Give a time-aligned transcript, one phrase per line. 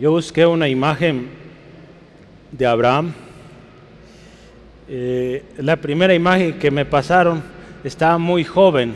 [0.00, 1.28] Yo busqué una imagen
[2.52, 3.12] de Abraham.
[4.88, 7.42] Eh, la primera imagen que me pasaron
[7.84, 8.94] estaba muy joven.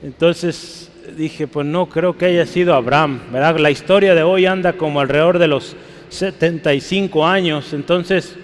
[0.00, 3.22] Entonces dije, pues no creo que haya sido Abraham.
[3.32, 3.58] ¿verdad?
[3.58, 5.74] La historia de hoy anda como alrededor de los
[6.10, 7.72] 75 años.
[7.72, 8.36] Entonces,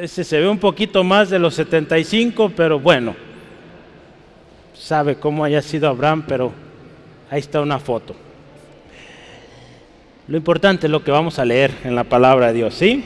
[0.00, 3.14] ese se ve un poquito más de los 75, pero bueno,
[4.72, 6.52] sabe cómo haya sido Abraham, pero
[7.28, 8.31] ahí está una foto.
[10.32, 13.04] Lo importante es lo que vamos a leer en la palabra de Dios, ¿sí?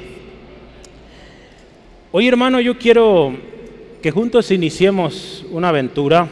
[2.13, 3.35] Hoy, hermano, yo quiero
[4.01, 6.29] que juntos iniciemos una aventura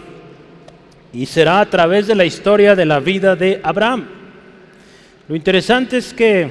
[1.12, 4.04] y será a través de la historia de la vida de Abraham.
[5.26, 6.48] Lo interesante es que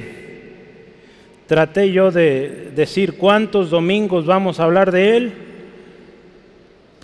[1.47, 5.33] traté yo de decir cuántos domingos vamos a hablar de él.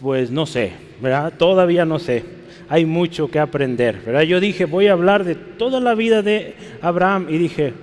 [0.02, 1.32] Pues no sé, ¿verdad?
[1.38, 2.38] Todavía no sé.
[2.70, 4.22] Hay mucho que aprender, ¿verdad?
[4.22, 7.73] Yo dije, voy a hablar de toda la vida de Abraham y dije,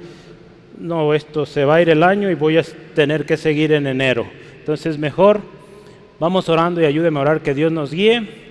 [0.78, 2.62] no, esto se va a ir el año y voy a
[2.94, 4.26] tener que seguir en enero.
[4.58, 5.40] Entonces mejor
[6.20, 8.46] vamos orando y ayúdeme a orar que Dios nos guíe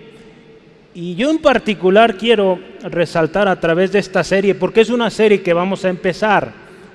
[0.95, 5.41] y yo en particular quiero resaltar a través de esta serie, porque es una serie
[5.41, 6.53] que vamos a empezar,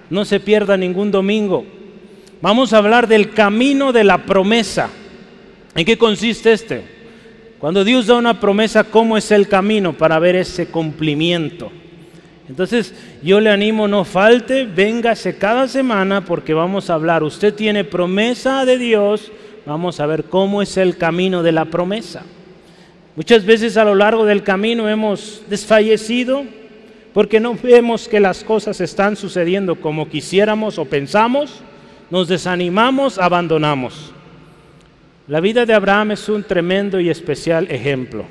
[0.08, 1.66] no se pierda ningún domingo.
[2.40, 4.88] Vamos a hablar del camino de la promesa.
[5.74, 6.99] ¿En qué consiste este?
[7.60, 11.70] Cuando Dios da una promesa, ¿cómo es el camino para ver ese cumplimiento?
[12.48, 17.22] Entonces yo le animo, no falte, véngase cada semana porque vamos a hablar.
[17.22, 19.30] Usted tiene promesa de Dios,
[19.66, 22.22] vamos a ver cómo es el camino de la promesa.
[23.14, 26.44] Muchas veces a lo largo del camino hemos desfallecido
[27.12, 31.60] porque no vemos que las cosas están sucediendo como quisiéramos o pensamos,
[32.10, 34.14] nos desanimamos, abandonamos.
[35.30, 38.24] La vida de Abraham es un tremendo y especial ejemplo.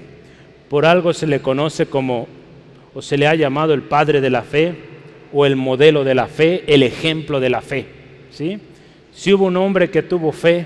[0.69, 2.27] Por algo se le conoce como,
[2.93, 4.75] o se le ha llamado el padre de la fe,
[5.31, 7.85] o el modelo de la fe, el ejemplo de la fe.
[8.31, 8.59] ¿sí?
[9.13, 10.65] Si hubo un hombre que tuvo fe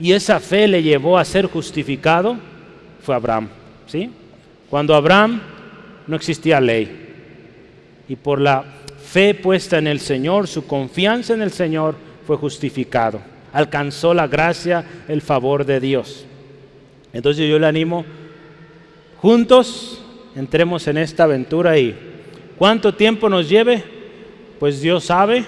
[0.00, 2.36] y esa fe le llevó a ser justificado,
[3.00, 3.48] fue Abraham.
[3.86, 4.10] ¿sí?
[4.68, 5.40] Cuando Abraham
[6.08, 6.90] no existía ley.
[8.08, 8.64] Y por la
[8.98, 11.94] fe puesta en el Señor, su confianza en el Señor,
[12.26, 13.35] fue justificado.
[13.56, 16.26] Alcanzó la gracia, el favor de Dios.
[17.14, 18.04] Entonces yo le animo,
[19.16, 20.02] juntos
[20.34, 21.96] entremos en esta aventura y
[22.58, 23.82] cuánto tiempo nos lleve,
[24.60, 25.46] pues Dios sabe,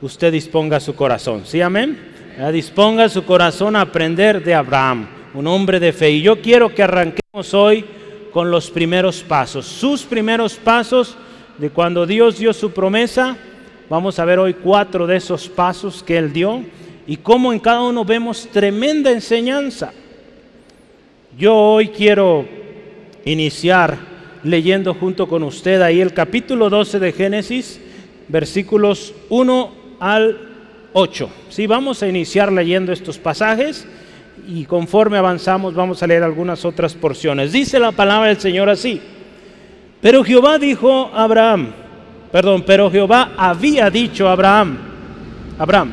[0.00, 1.42] usted disponga su corazón.
[1.44, 1.96] ¿Sí, amén?
[2.52, 6.10] Disponga su corazón a aprender de Abraham un hombre de fe.
[6.10, 7.84] Y yo quiero que arranquemos hoy
[8.32, 11.16] con los primeros pasos, sus primeros pasos
[11.56, 13.36] de cuando Dios dio su promesa.
[13.88, 16.64] Vamos a ver hoy cuatro de esos pasos que Él dio
[17.06, 19.92] y cómo en cada uno vemos tremenda enseñanza.
[21.38, 22.46] Yo hoy quiero
[23.24, 23.96] iniciar
[24.44, 27.80] leyendo junto con usted ahí el capítulo 12 de Génesis,
[28.28, 30.48] versículos 1 al
[30.92, 31.30] 8.
[31.48, 33.86] Sí, vamos a iniciar leyendo estos pasajes
[34.48, 37.52] y conforme avanzamos vamos a leer algunas otras porciones.
[37.52, 39.00] Dice la palabra del Señor así.
[40.00, 41.70] Pero Jehová dijo a Abraham,
[42.32, 44.78] perdón, pero Jehová había dicho a Abraham,
[45.58, 45.92] Abraham,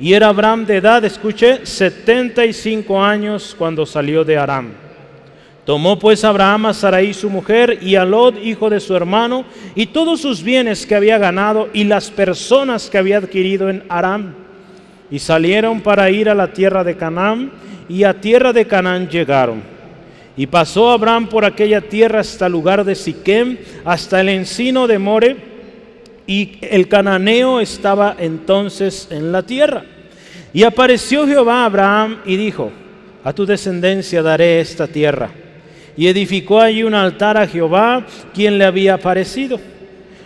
[0.00, 4.72] Y era Abraham de edad, escuché, 75 años cuando salió de Aram.
[5.64, 9.44] Tomó pues Abraham a Sarai su mujer y a Lot, hijo de su hermano,
[9.74, 14.48] y todos sus bienes que había ganado y las personas que había adquirido en Aram
[15.10, 17.50] y salieron para ir a la tierra de Canaán,
[17.88, 19.62] y a tierra de Canaán llegaron.
[20.36, 24.98] Y pasó Abraham por aquella tierra hasta el lugar de Siquem, hasta el encino de
[24.98, 25.36] More,
[26.28, 29.82] y el cananeo estaba entonces en la tierra.
[30.52, 32.70] Y apareció Jehová a Abraham y dijo,
[33.24, 35.30] a tu descendencia daré esta tierra.
[35.96, 39.58] Y edificó allí un altar a Jehová, quien le había aparecido.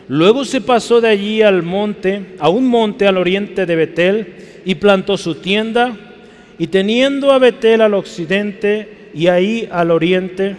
[0.08, 4.34] Luego se pasó de allí al monte, a un monte al oriente de Betel,
[4.64, 5.96] y plantó su tienda,
[6.58, 10.56] y teniendo a Betel al occidente y ahí al oriente,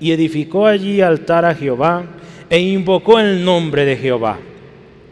[0.00, 2.04] y edificó allí altar a Jehová,
[2.48, 4.38] e invocó el nombre de Jehová.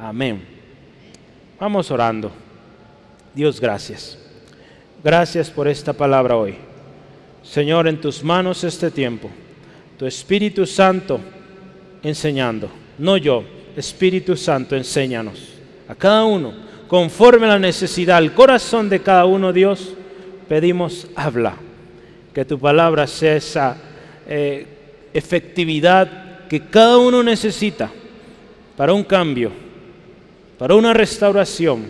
[0.02, 0.42] Amén.
[1.60, 2.32] Vamos orando.
[3.32, 4.18] Dios, gracias.
[5.04, 6.56] Gracias por esta palabra hoy.
[7.44, 9.30] Señor, en tus manos este tiempo.
[9.96, 11.20] Tu Espíritu Santo
[12.02, 12.68] enseñando.
[12.98, 13.44] No yo,
[13.76, 15.50] Espíritu Santo, enséñanos
[15.86, 16.52] a cada uno,
[16.88, 19.94] conforme a la necesidad, el corazón de cada uno, Dios,
[20.48, 21.54] pedimos, habla,
[22.34, 23.76] que tu palabra sea esa
[24.26, 24.66] eh,
[25.14, 27.88] efectividad que cada uno necesita
[28.76, 29.52] para un cambio,
[30.62, 31.86] para una restauración,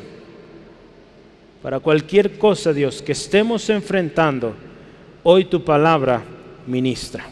[1.62, 4.54] para cualquier cosa, Dios, que estemos enfrentando,
[5.24, 6.22] hoy tu palabra
[6.66, 7.26] ministra.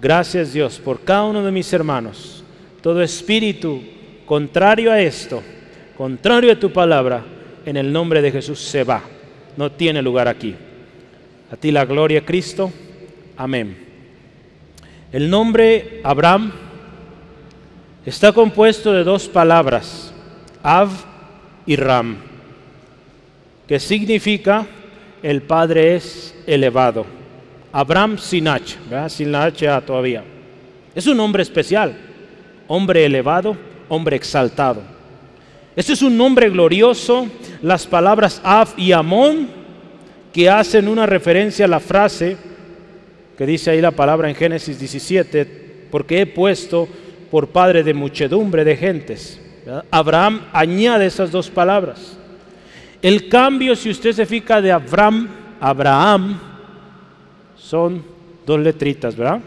[0.00, 2.44] Gracias, Dios, por cada uno de mis hermanos.
[2.82, 3.82] Todo espíritu
[4.24, 5.42] contrario a esto,
[5.96, 7.24] contrario a tu palabra,
[7.66, 9.02] en el nombre de Jesús se va.
[9.56, 10.54] No tiene lugar aquí.
[11.50, 12.70] A ti la gloria, Cristo.
[13.36, 13.76] Amén.
[15.10, 16.52] El nombre Abraham
[18.06, 20.09] está compuesto de dos palabras,
[20.62, 20.90] Av
[21.66, 22.16] y Ram,
[23.66, 24.66] que significa
[25.22, 27.06] el Padre es elevado.
[27.72, 28.76] Abraham Sinach,
[29.08, 30.24] sin la H todavía.
[30.94, 31.96] Es un nombre especial,
[32.66, 33.56] hombre elevado,
[33.88, 34.82] hombre exaltado.
[35.76, 37.28] Este es un nombre glorioso.
[37.62, 39.48] Las palabras Av y Amón,
[40.32, 42.36] que hacen una referencia a la frase
[43.40, 46.86] que dice ahí la palabra en Génesis 17, porque he puesto
[47.30, 49.40] por padre de muchedumbre de gentes.
[49.90, 52.16] Abraham añade esas dos palabras.
[53.02, 55.28] El cambio, si usted se fija de Abraham,
[55.60, 56.38] Abraham,
[57.56, 58.04] son
[58.46, 59.40] dos letritas, ¿verdad?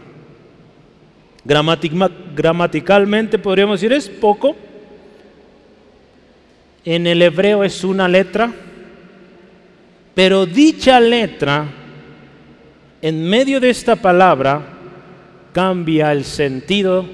[1.44, 4.56] gramaticalmente podríamos decir es poco.
[6.84, 8.52] En el hebreo es una letra,
[10.14, 11.66] pero dicha letra,
[13.00, 14.62] en medio de esta palabra,
[15.52, 17.06] cambia el sentido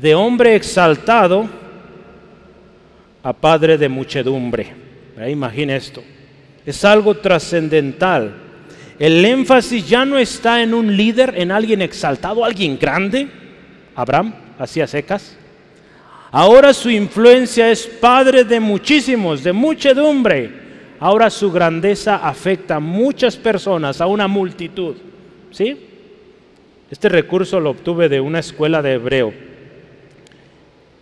[0.00, 1.48] de hombre exaltado
[3.24, 4.66] a padre de muchedumbre.
[5.28, 6.04] Imagina esto.
[6.64, 8.34] Es algo trascendental.
[8.98, 13.26] El énfasis ya no está en un líder, en alguien exaltado, alguien grande.
[13.96, 15.36] Abraham, hacía secas.
[16.30, 20.50] Ahora su influencia es padre de muchísimos, de muchedumbre.
[21.00, 24.96] Ahora su grandeza afecta a muchas personas, a una multitud.
[25.50, 25.78] ¿Sí?
[26.90, 29.32] Este recurso lo obtuve de una escuela de hebreo.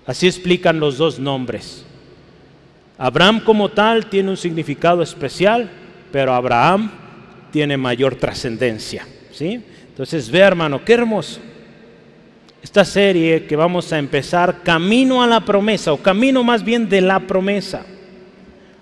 [0.07, 1.87] Así explican los dos nombres.
[3.03, 5.69] Abraham como tal tiene un significado especial,
[6.13, 6.89] pero Abraham
[7.51, 9.05] tiene mayor trascendencia.
[9.33, 9.61] ¿sí?
[9.89, 11.41] Entonces, ve hermano, qué hermoso.
[12.63, 17.01] Esta serie que vamos a empezar, Camino a la promesa, o camino más bien de
[17.01, 17.85] la promesa.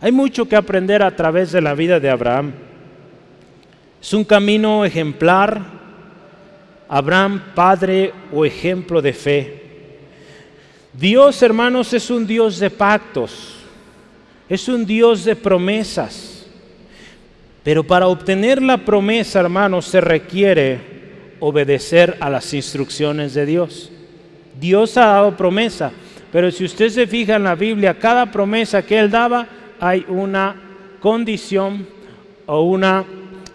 [0.02, 2.52] Hay mucho que aprender a través de la vida de Abraham.
[4.02, 5.62] Es un camino ejemplar.
[6.90, 9.62] Abraham, padre o ejemplo de fe.
[10.92, 13.59] Dios, hermanos, es un Dios de pactos,
[14.50, 16.46] es un Dios de promesas.
[17.62, 20.80] Pero para obtener la promesa, hermanos, se requiere
[21.40, 23.90] obedecer a las instrucciones de Dios.
[24.60, 25.90] Dios ha dado promesa,
[26.30, 29.46] pero si usted se fija en la Biblia, cada promesa que Él daba,
[29.80, 30.54] hay una
[31.00, 31.86] condición
[32.44, 33.06] o una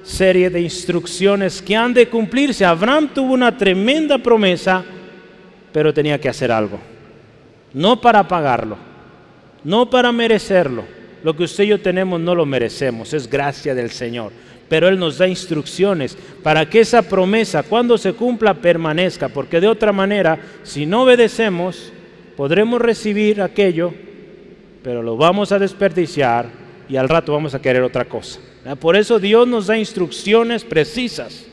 [0.02, 2.66] serie de instrucciones que han de cumplirse.
[2.66, 4.84] Abraham tuvo una tremenda promesa,
[5.72, 6.80] pero tenía que hacer algo
[7.76, 8.78] no para pagarlo,
[9.66, 10.86] no para merecerlo.
[11.24, 14.32] Lo que usted y yo tenemos no lo merecemos, es gracia del Señor.
[14.70, 19.28] Pero Él nos da instrucciones para que esa promesa, cuando se cumpla, permanezca.
[19.28, 21.92] Porque de otra manera, si no obedecemos,
[22.38, 23.94] podremos recibir aquello,
[24.84, 26.48] pero lo vamos a desperdiciar
[26.88, 28.40] y al rato vamos a querer otra cosa.
[28.80, 31.46] Por eso Dios nos da instrucciones precisas.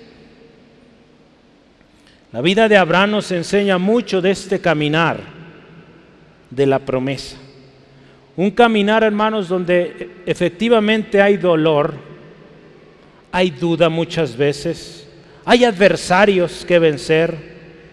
[2.32, 5.20] La vida de Abraham nos enseña mucho de este caminar
[6.48, 7.41] de la promesa.
[8.36, 11.94] Un caminar, hermanos, donde efectivamente hay dolor,
[13.30, 15.08] hay duda muchas veces,
[15.44, 17.52] hay adversarios que vencer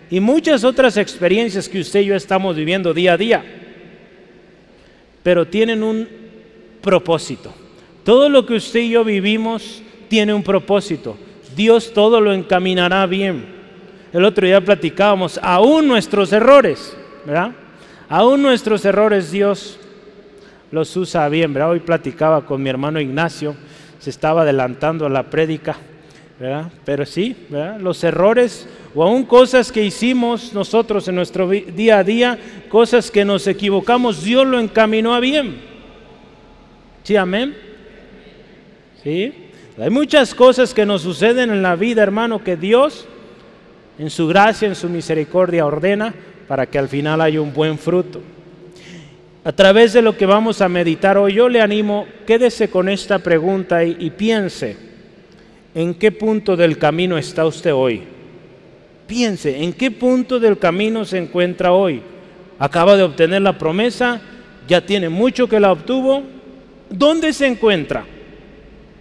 [0.10, 3.44] y muchas otras experiencias que usted y yo estamos viviendo día a día,
[5.24, 6.08] pero tienen un
[6.82, 7.54] propósito.
[8.04, 11.18] Todo lo que usted y yo vivimos tiene un propósito.
[11.56, 13.46] Dios todo lo encaminará bien.
[14.14, 17.52] El otro día platicábamos, aún nuestros errores, ¿verdad?
[18.08, 19.79] Aún nuestros errores Dios
[20.72, 21.72] los usa bien, ¿verdad?
[21.72, 23.56] Hoy platicaba con mi hermano Ignacio,
[24.00, 25.78] se estaba adelantando a la prédica,
[26.40, 26.72] ¿verdad?
[26.86, 27.80] Pero sí, ¿verdad?
[27.80, 33.26] Los errores o aún cosas que hicimos nosotros en nuestro día a día, cosas que
[33.26, 35.62] nos equivocamos, Dios lo encaminó a bien.
[37.04, 37.56] ¿Sí, amén?
[39.04, 39.34] ¿Sí?
[39.78, 43.08] Hay muchas cosas que nos suceden en la vida, hermano, que Dios,
[43.98, 46.14] en su gracia, en su misericordia, ordena
[46.48, 48.22] para que al final haya un buen fruto.
[49.50, 53.18] A través de lo que vamos a meditar hoy, yo le animo, quédese con esta
[53.18, 54.78] pregunta y, y piense,
[55.74, 58.04] ¿en qué punto del camino está usted hoy?
[59.08, 62.00] Piense, ¿en qué punto del camino se encuentra hoy?
[62.60, 64.22] acaba de obtener la promesa,
[64.68, 66.22] ya tiene mucho que la obtuvo.
[66.90, 68.06] ¿Dónde se encuentra?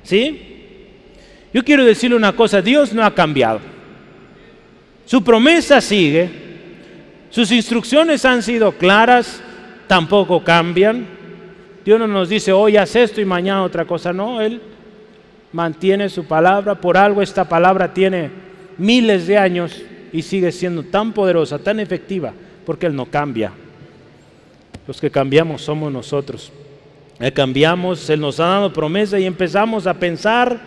[0.03, 0.41] ¿Sí?
[1.53, 3.61] Yo quiero decirle una cosa, Dios no ha cambiado.
[5.05, 6.31] Su promesa sigue,
[7.29, 9.43] sus instrucciones han sido claras,
[9.89, 11.05] tampoco cambian.
[11.85, 14.61] Dios no nos dice hoy haz esto y mañana otra cosa, no, Él
[15.53, 18.31] mantiene su palabra, por algo esta palabra tiene
[18.77, 22.33] miles de años y sigue siendo tan poderosa, tan efectiva,
[22.65, 23.53] porque Él no cambia.
[24.87, 26.53] Los que cambiamos somos nosotros.
[27.19, 30.61] Él cambiamos, Él nos ha dado promesa y empezamos a pensar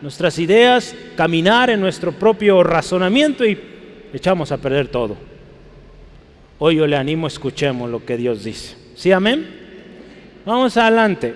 [0.00, 3.58] nuestras ideas, caminar en nuestro propio razonamiento y
[4.12, 5.27] echamos a perder todo.
[6.60, 8.76] Hoy yo le animo, escuchemos lo que Dios dice.
[8.96, 9.48] ¿Sí, amén?
[10.44, 11.34] Vamos adelante.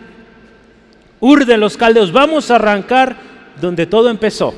[1.21, 3.17] Ur de los Caldeos, vamos a arrancar
[3.61, 4.53] donde todo empezó.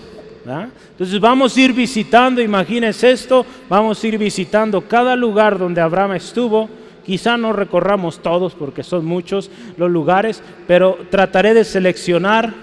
[0.90, 6.14] Entonces vamos a ir visitando, imagínense esto, vamos a ir visitando cada lugar donde Abraham
[6.14, 6.68] estuvo.
[7.04, 12.54] Quizá no recorramos todos porque son muchos los lugares, pero trataré de seleccionar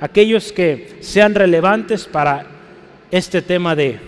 [0.00, 2.46] aquellos que sean relevantes para
[3.10, 3.98] este tema de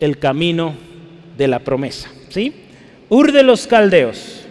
[0.00, 0.74] el camino
[1.36, 2.10] de la promesa.
[2.28, 2.52] ¿sí?
[3.08, 4.44] Ur de los Caldeos.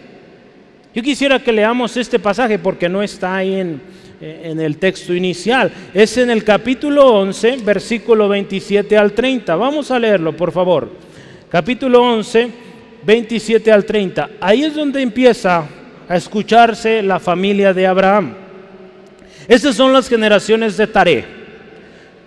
[0.94, 3.80] Yo quisiera que leamos este pasaje porque no está ahí en,
[4.20, 5.72] en el texto inicial.
[5.94, 9.56] Es en el capítulo 11, versículo 27 al 30.
[9.56, 10.90] Vamos a leerlo, por favor.
[11.48, 12.50] Capítulo 11,
[13.04, 14.30] 27 al 30.
[14.40, 15.66] Ahí es donde empieza
[16.08, 18.34] a escucharse la familia de Abraham.
[19.48, 21.24] Estas son las generaciones de Taré.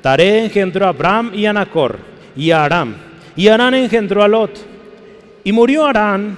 [0.01, 1.97] Taré engendró a Abraham y a Nacor
[2.35, 2.95] y a Aram.
[3.35, 4.59] Y Arán engendró a Lot.
[5.43, 6.37] Y murió Arán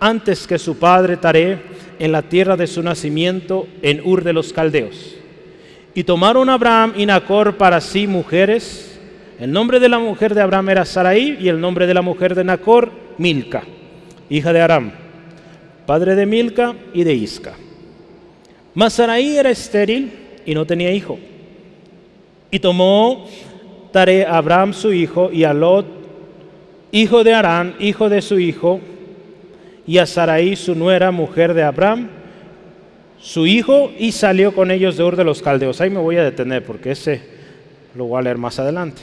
[0.00, 1.58] antes que su padre Taré
[1.98, 5.16] en la tierra de su nacimiento en Ur de los Caldeos.
[5.94, 9.00] Y tomaron Abraham y Nacor para sí mujeres.
[9.38, 12.34] El nombre de la mujer de Abraham era Sarai y el nombre de la mujer
[12.34, 13.62] de Nacor, Milca,
[14.28, 14.92] hija de Aram,
[15.86, 17.54] padre de Milca y de Isca.
[18.74, 20.12] Mas Sarai era estéril
[20.44, 21.18] y no tenía hijo.
[22.50, 23.26] Y tomó
[23.92, 25.86] Tare a Abraham su hijo y a Lot,
[26.94, 28.80] hijo de Arán, hijo de su hijo,
[29.84, 32.08] y a Sarai su nuera, mujer de Abraham,
[33.18, 35.80] su hijo, y salió con ellos de Ur de los Caldeos.
[35.80, 37.20] Ahí me voy a detener porque ese
[37.96, 39.02] lo voy a leer más adelante.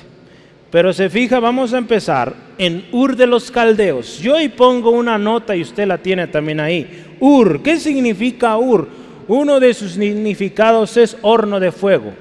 [0.71, 4.19] Pero se fija, vamos a empezar en Ur de los Caldeos.
[4.19, 7.17] Yo ahí pongo una nota y usted la tiene también ahí.
[7.19, 8.87] Ur, ¿qué significa Ur?
[9.27, 12.13] Uno de sus significados es horno de fuego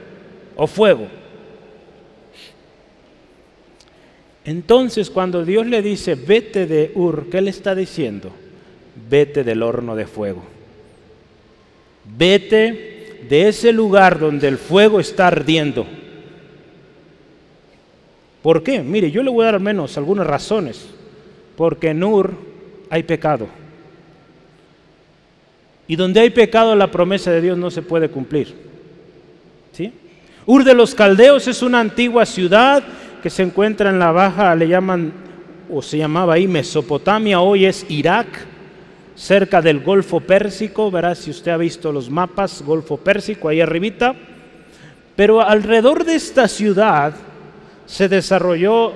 [0.57, 1.20] o fuego.
[4.45, 8.31] Entonces cuando Dios le dice, vete de Ur, ¿qué le está diciendo?
[9.09, 10.43] Vete del horno de fuego.
[12.17, 15.87] Vete de ese lugar donde el fuego está ardiendo.
[18.43, 18.83] ¿Por qué?
[18.83, 20.89] Mire, yo le voy a dar al menos algunas razones.
[21.57, 22.33] Porque en Ur
[22.89, 23.47] hay pecado.
[25.87, 28.55] Y donde hay pecado la promesa de Dios no se puede cumplir.
[29.73, 29.93] ¿Sí?
[30.47, 32.83] Ur de los Caldeos es una antigua ciudad
[33.21, 35.13] que se encuentra en la baja, le llaman,
[35.71, 38.27] o se llamaba ahí Mesopotamia, hoy es Irak,
[39.15, 44.15] cerca del Golfo Pérsico, verá si usted ha visto los mapas, Golfo Pérsico, ahí arribita.
[45.15, 47.15] Pero alrededor de esta ciudad
[47.87, 48.95] se desarrolló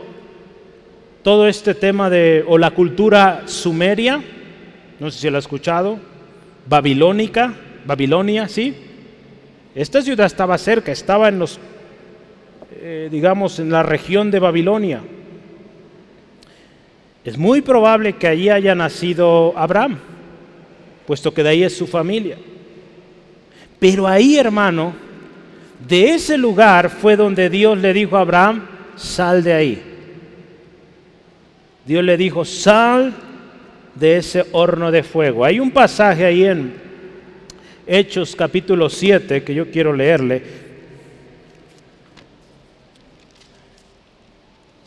[1.23, 4.23] todo este tema de, o la cultura sumeria,
[5.01, 5.99] no sé si lo ha escuchado,
[6.67, 7.55] babilónica,
[7.87, 8.75] Babilonia, ¿sí?
[9.75, 11.59] Esta ciudad estaba cerca, estaba en los
[12.77, 15.01] eh, digamos, en la región de Babilonia.
[17.25, 19.99] Es muy probable que allí haya nacido Abraham,
[21.07, 22.37] puesto que de ahí es su familia.
[23.79, 24.95] Pero ahí, hermano,
[25.87, 28.67] de ese lugar fue donde Dios le dijo a Abraham,
[28.97, 29.83] sal de ahí.
[31.87, 33.13] Dios le dijo, sal
[33.95, 35.45] de ese horno de fuego.
[35.45, 36.75] Hay un pasaje ahí en
[37.87, 40.43] Hechos capítulo 7 que yo quiero leerle,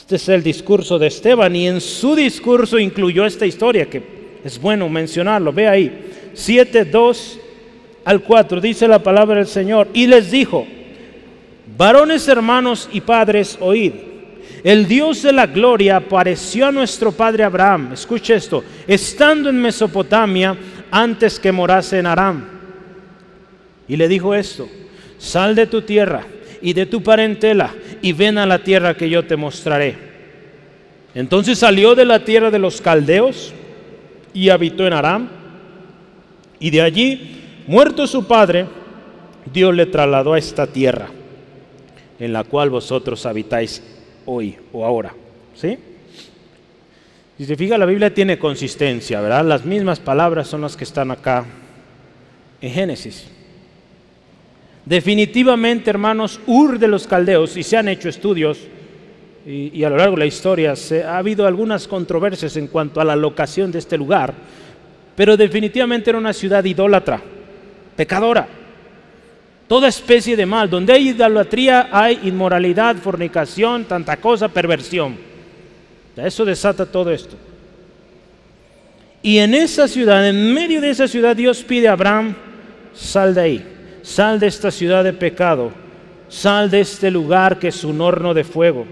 [0.07, 4.01] Este es el discurso de Esteban y en su discurso incluyó esta historia que
[4.41, 5.51] es bueno mencionarlo.
[5.51, 7.39] Ve ahí, 7, 2
[8.05, 9.89] al 4, dice la palabra del Señor.
[9.93, 10.65] Y les dijo,
[11.77, 13.91] varones hermanos y padres, oíd.
[14.63, 20.55] El Dios de la gloria apareció a nuestro padre Abraham, escuche esto, estando en Mesopotamia
[20.89, 22.45] antes que morase en Aram.
[23.89, 24.69] Y le dijo esto,
[25.17, 26.25] sal de tu tierra
[26.61, 29.95] y de tu parentela y ven a la tierra que yo te mostraré.
[31.13, 33.53] Entonces salió de la tierra de los caldeos
[34.33, 35.29] y habitó en Aram.
[36.59, 38.65] Y de allí, muerto su padre,
[39.51, 41.07] Dios le trasladó a esta tierra
[42.19, 43.81] en la cual vosotros habitáis
[44.25, 45.13] hoy o ahora.
[45.55, 45.77] ¿Sí?
[47.37, 49.45] Si se fija, la Biblia tiene consistencia, ¿verdad?
[49.45, 51.45] Las mismas palabras son las que están acá
[52.61, 53.27] en Génesis.
[54.87, 58.57] Definitivamente, hermanos, Ur de los Caldeos, y se han hecho estudios,
[59.45, 63.03] y, a lo largo de la historia se, ha habido algunas controversias en cuanto a
[63.03, 64.33] la locación de este lugar,
[65.13, 67.21] pero definitivamente era una ciudad idólatra,
[67.97, 68.47] pecadora.
[69.67, 75.17] Toda especie de mal, donde hay idolatría hay inmoralidad, fornicación, tanta cosa, perversión.
[76.15, 77.35] Eso desata todo esto.
[79.21, 82.35] Y en esa ciudad, en medio de esa ciudad, Dios pide a Abraham,
[82.93, 83.76] sal de ahí,
[84.07, 85.69] sal de esta ciudad de pecado,
[86.29, 88.85] sal de este lugar que es un horno de fuego.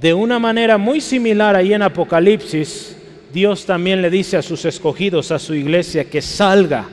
[0.00, 2.96] De una manera muy similar ahí en Apocalipsis,
[3.32, 6.86] Dios también le dice a sus escogidos, a su iglesia, que salga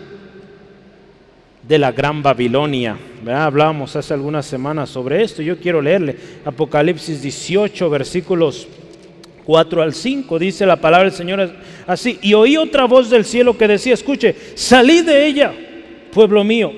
[1.61, 2.97] de la gran Babilonia.
[3.27, 5.43] Hablábamos hace algunas semanas sobre esto.
[5.43, 8.67] Yo quiero leerle Apocalipsis 18, versículos
[9.49, 10.37] 4 al 5.
[10.37, 11.51] Dice la palabra del Señor
[11.87, 12.19] así.
[12.21, 15.51] Y oí otra voz del cielo que decía, escuche, salid de ella,
[16.13, 16.71] pueblo mío,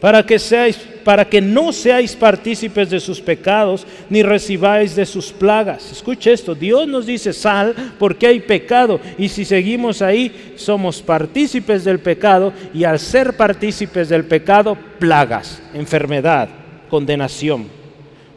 [0.00, 5.32] para que seáis para que no seáis partícipes de sus pecados, ni recibáis de sus
[5.32, 5.92] plagas.
[5.92, 11.84] Escuche esto, Dios nos dice sal porque hay pecado, y si seguimos ahí, somos partícipes
[11.84, 16.48] del pecado, y al ser partícipes del pecado, plagas, enfermedad,
[16.88, 17.66] condenación.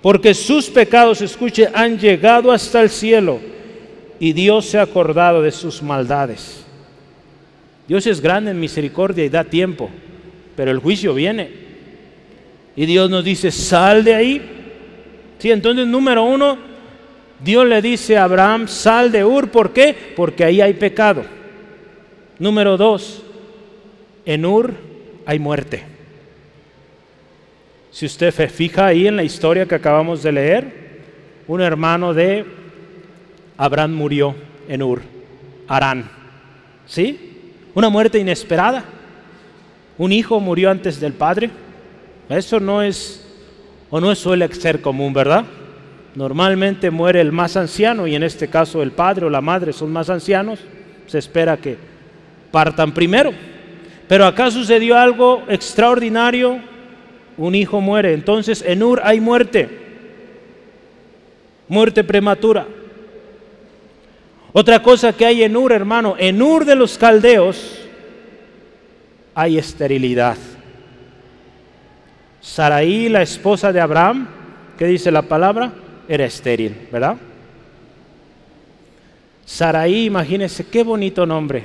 [0.01, 3.39] Porque sus pecados, escuche, han llegado hasta el cielo,
[4.19, 6.65] y Dios se ha acordado de sus maldades.
[7.87, 9.89] Dios es grande en misericordia y da tiempo,
[10.55, 11.49] pero el juicio viene.
[12.75, 14.41] Y Dios nos dice, sal de ahí.
[15.39, 16.57] Sí, entonces número uno,
[17.43, 19.49] Dios le dice a Abraham, sal de Ur.
[19.49, 19.95] ¿Por qué?
[20.15, 21.23] Porque ahí hay pecado.
[22.37, 23.23] Número dos,
[24.25, 24.73] en Ur
[25.25, 25.83] hay muerte.
[27.91, 30.89] Si usted se fija ahí en la historia que acabamos de leer,
[31.47, 32.45] un hermano de
[33.59, 34.35] Abraham murió
[34.69, 35.01] en Ur,
[35.67, 36.09] Arán.
[36.85, 37.67] ¿Sí?
[37.75, 38.85] Una muerte inesperada.
[39.97, 41.49] Un hijo murió antes del padre.
[42.29, 43.27] Eso no es,
[43.89, 45.43] o no suele ser común, ¿verdad?
[46.15, 49.91] Normalmente muere el más anciano y en este caso el padre o la madre son
[49.91, 50.59] más ancianos.
[51.05, 51.77] Se espera que
[52.51, 53.33] partan primero.
[54.07, 56.59] Pero acá sucedió algo extraordinario.
[57.37, 58.13] Un hijo muere.
[58.13, 59.67] Entonces en Ur hay muerte.
[61.67, 62.65] Muerte prematura.
[64.51, 67.79] Otra cosa que hay en Ur, hermano, en Ur de los caldeos
[69.35, 70.37] hay esterilidad.
[72.41, 74.27] Saraí, la esposa de Abraham,
[74.77, 75.71] ¿qué dice la palabra?
[76.07, 77.17] Era estéril, ¿verdad?
[79.45, 81.63] Saraí, imagínense, qué bonito nombre.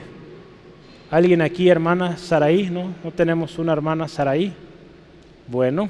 [1.10, 2.70] ¿Alguien aquí, hermana Saraí?
[2.70, 2.94] ¿No?
[3.02, 4.52] ¿No tenemos una hermana Saraí?
[5.46, 5.88] Bueno,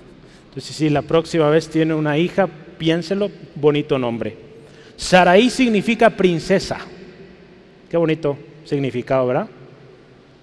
[0.48, 4.54] entonces si la próxima vez tiene una hija, piénselo, bonito nombre.
[4.96, 6.78] Saraí significa princesa.
[7.90, 9.48] Qué bonito significado, ¿verdad?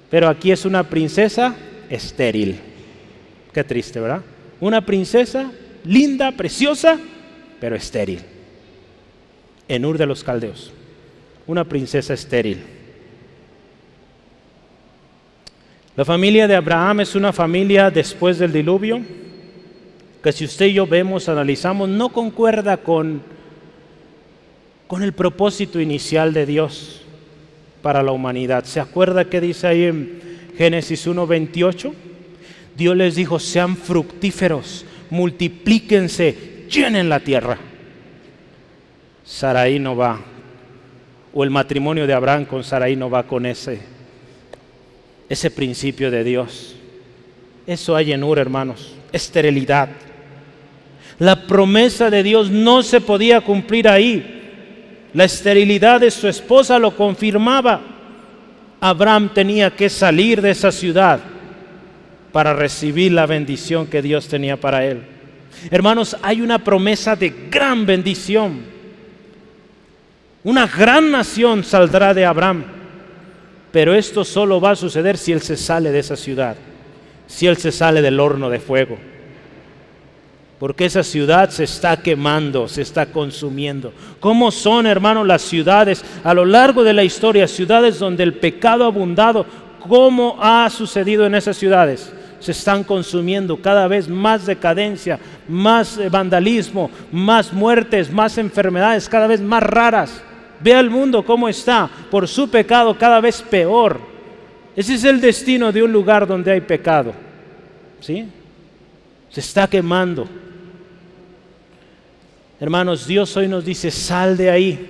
[0.10, 1.56] Pero aquí es una princesa
[1.90, 2.60] estéril.
[3.54, 4.22] Qué triste, ¿verdad?
[4.60, 5.52] Una princesa
[5.84, 7.00] linda, preciosa,
[7.60, 8.20] pero estéril.
[9.68, 10.72] En Ur de los Caldeos.
[11.48, 12.62] Una princesa estéril.
[15.96, 19.02] La familia de Abraham es una familia después del diluvio,
[20.24, 23.22] que si usted y yo vemos, analizamos, no concuerda con,
[24.92, 27.02] con el propósito inicial de Dios
[27.82, 28.66] para la humanidad.
[28.66, 30.22] ¿Se acuerda que dice ahí en
[30.58, 31.94] Génesis 1.28?
[32.76, 37.58] Dios les dijo, sean fructíferos, multiplíquense, llenen la tierra.
[39.24, 40.20] Saraí no va,
[41.34, 43.80] o el matrimonio de Abraham con Saraí no va con ese,
[45.30, 46.76] ese principio de Dios.
[47.66, 49.88] Eso hay en Ur, hermanos, esterilidad.
[51.18, 54.40] La promesa de Dios no se podía cumplir ahí.
[55.14, 57.82] La esterilidad de su esposa lo confirmaba.
[58.80, 61.20] Abraham tenía que salir de esa ciudad
[62.32, 65.04] para recibir la bendición que Dios tenía para él.
[65.70, 68.62] Hermanos, hay una promesa de gran bendición.
[70.44, 72.64] Una gran nación saldrá de Abraham,
[73.72, 76.56] pero esto solo va a suceder si él se sale de esa ciudad,
[77.28, 78.98] si él se sale del horno de fuego.
[80.62, 83.92] Porque esa ciudad se está quemando, se está consumiendo.
[84.20, 87.48] ¿Cómo son, hermanos, las ciudades a lo largo de la historia?
[87.48, 89.44] Ciudades donde el pecado ha abundado.
[89.90, 92.14] ¿Cómo ha sucedido en esas ciudades?
[92.40, 99.28] se están consumiendo, cada vez más decadencia, más eh, vandalismo, más muertes, más enfermedades, cada
[99.28, 100.24] vez más raras.
[100.60, 104.00] Vea el mundo cómo está, por su pecado cada vez peor.
[104.76, 107.14] Ese es el destino de un lugar donde hay pecado.
[108.00, 108.28] ¿Sí?
[109.30, 110.41] Se está quemando.
[112.62, 114.88] Hermanos, Dios hoy nos dice, sal de ahí.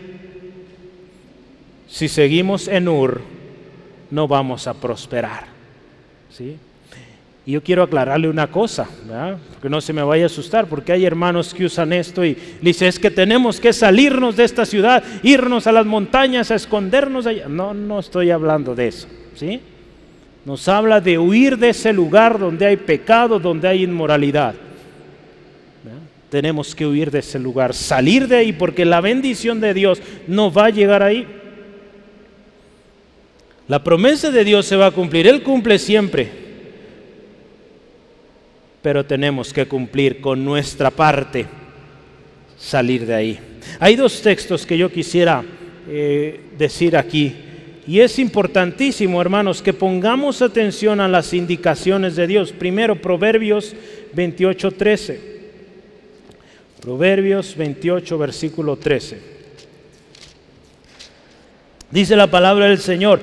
[1.87, 3.21] si seguimos en Ur,
[4.09, 5.45] no vamos a prosperar.
[6.29, 6.57] ¿sí?
[7.45, 8.89] Y yo quiero aclararle una cosa,
[9.61, 12.89] que no se me vaya a asustar, porque hay hermanos que usan esto y dicen,
[12.89, 17.47] es que tenemos que salirnos de esta ciudad, irnos a las montañas, a escondernos allá.
[17.47, 19.07] No, no estoy hablando de eso.
[19.33, 19.61] ¿sí?
[20.43, 24.55] Nos habla de huir de ese lugar donde hay pecado, donde hay inmoralidad.
[26.31, 30.51] Tenemos que huir de ese lugar, salir de ahí, porque la bendición de Dios no
[30.51, 31.27] va a llegar ahí.
[33.67, 36.41] La promesa de Dios se va a cumplir, Él cumple siempre
[38.81, 41.45] pero tenemos que cumplir con nuestra parte,
[42.57, 43.39] salir de ahí.
[43.79, 45.43] Hay dos textos que yo quisiera
[45.87, 47.35] eh, decir aquí,
[47.87, 52.51] y es importantísimo, hermanos, que pongamos atención a las indicaciones de Dios.
[52.51, 53.75] Primero, Proverbios
[54.13, 55.30] 28, 13.
[56.81, 59.21] Proverbios 28, versículo 13.
[61.91, 63.19] Dice la palabra del Señor,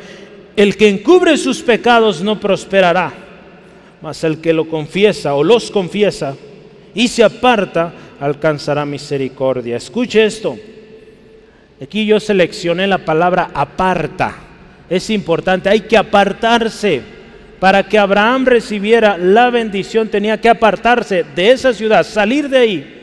[0.56, 3.28] el que encubre sus pecados no prosperará
[4.00, 6.36] mas el que lo confiesa o los confiesa
[6.94, 9.76] y se aparta, alcanzará misericordia.
[9.76, 10.58] Escuche esto.
[11.80, 14.34] Aquí yo seleccioné la palabra aparta.
[14.88, 17.02] Es importante, hay que apartarse.
[17.60, 22.97] Para que Abraham recibiera la bendición tenía que apartarse de esa ciudad, salir de ahí,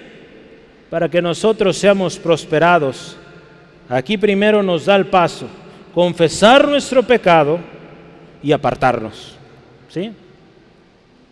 [0.96, 3.18] para que nosotros seamos prosperados.
[3.90, 5.46] Aquí primero nos da el paso,
[5.94, 7.60] confesar nuestro pecado
[8.42, 9.36] y apartarnos.
[9.90, 10.14] ¿Sí?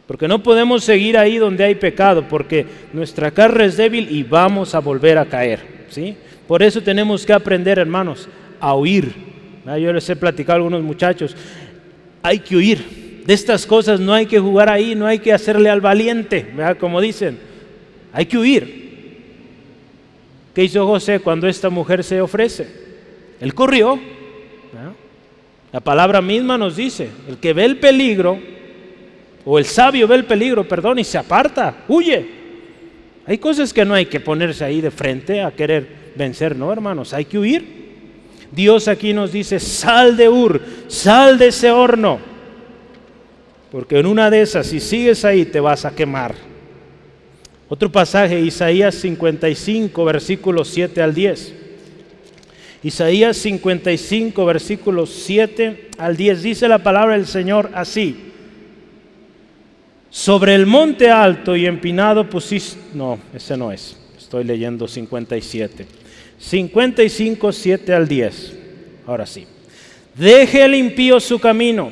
[0.05, 4.75] Porque no podemos seguir ahí donde hay pecado, porque nuestra carne es débil y vamos
[4.75, 5.61] a volver a caer.
[5.87, 6.17] ¿sí?
[6.45, 8.27] Por eso tenemos que aprender, hermanos,
[8.59, 9.13] a huir.
[9.79, 11.37] Yo les he platicado a algunos muchachos,
[12.21, 13.23] hay que huir.
[13.25, 16.47] De estas cosas no hay que jugar ahí, no hay que hacerle al valiente,
[16.81, 17.39] como dicen.
[18.11, 18.82] Hay que huir.
[20.53, 22.67] ¿Qué hizo José cuando esta mujer se ofrece?
[23.39, 23.99] Él corrió.
[25.71, 28.39] La palabra misma nos dice, el que ve el peligro,
[29.43, 32.43] o el sabio ve el peligro, perdón, y se aparta, huye.
[33.25, 37.13] Hay cosas que no hay que ponerse ahí de frente a querer vencer, no, hermanos,
[37.13, 37.83] hay que huir.
[38.51, 42.19] Dios aquí nos dice, sal de Ur, sal de ese horno,
[43.71, 46.35] porque en una de esas, si sigues ahí, te vas a quemar.
[47.69, 51.53] Otro pasaje, Isaías 55, versículos 7 al 10.
[52.83, 58.31] Isaías 55, versículos 7 al 10, dice la palabra del Señor así.
[60.09, 62.79] Sobre el monte alto y empinado pusiste...
[62.93, 63.97] No, ese no es.
[64.17, 65.87] Estoy leyendo 57.
[66.37, 68.53] 55, 7 al 10.
[69.07, 69.47] Ahora sí.
[70.15, 71.91] Deje el impío su camino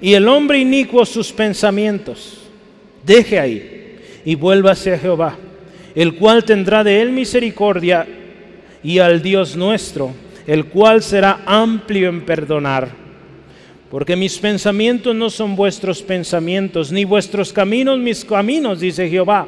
[0.00, 2.38] y el hombre inicuo sus pensamientos.
[3.04, 3.77] Deje ahí
[4.28, 5.38] y vuélvase a Jehová,
[5.94, 8.06] el cual tendrá de él misericordia
[8.82, 10.12] y al Dios nuestro,
[10.46, 13.08] el cual será amplio en perdonar
[13.90, 19.46] porque mis pensamientos no son vuestros pensamientos, ni vuestros caminos mis caminos, dice Jehová.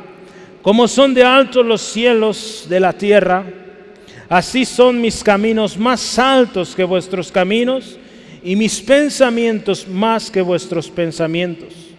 [0.62, 3.44] Como son de altos los cielos de la tierra,
[4.28, 7.98] así son mis caminos más altos que vuestros caminos,
[8.42, 11.89] y mis pensamientos más que vuestros pensamientos.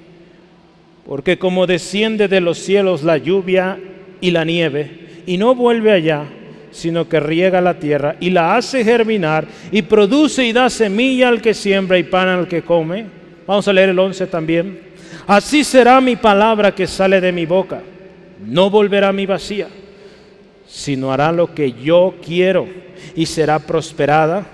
[1.05, 3.79] Porque como desciende de los cielos la lluvia
[4.19, 6.25] y la nieve, y no vuelve allá,
[6.71, 11.41] sino que riega la tierra y la hace germinar y produce y da semilla al
[11.41, 13.05] que siembra y pan al que come.
[13.45, 14.79] Vamos a leer el 11 también.
[15.27, 17.81] Así será mi palabra que sale de mi boca.
[18.45, 19.67] No volverá a mi vacía,
[20.65, 22.67] sino hará lo que yo quiero
[23.15, 24.45] y será prosperada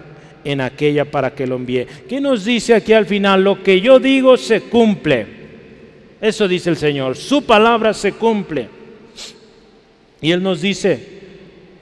[0.43, 1.85] en aquella para que lo envíe.
[2.09, 3.43] ¿Qué nos dice aquí al final?
[3.43, 5.36] Lo que yo digo se cumple.
[6.19, 7.15] Eso dice el Señor.
[7.15, 8.69] Su palabra se cumple.
[10.21, 11.21] Y Él nos dice,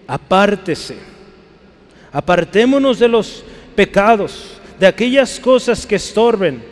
[0.08, 0.98] apártese.
[2.12, 3.44] Apartémonos de los
[3.76, 6.64] pecados, de aquellas cosas que estorben,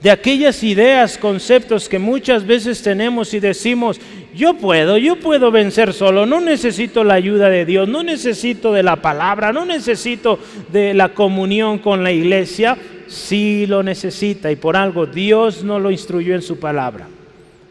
[0.00, 4.00] de aquellas ideas, conceptos que muchas veces tenemos y decimos,
[4.34, 8.84] yo puedo, yo puedo vencer solo, no necesito la ayuda de Dios, no necesito de
[8.84, 10.38] la palabra, no necesito
[10.72, 12.76] de la comunión con la iglesia,
[13.08, 17.08] sí lo necesita y por algo Dios no lo instruyó en su palabra.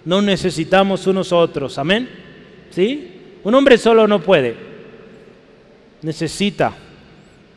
[0.06, 2.10] No necesitamos unos otros, amén.
[2.72, 3.12] ¿Sí?
[3.44, 4.56] Un hombre solo no puede.
[6.02, 6.74] Necesita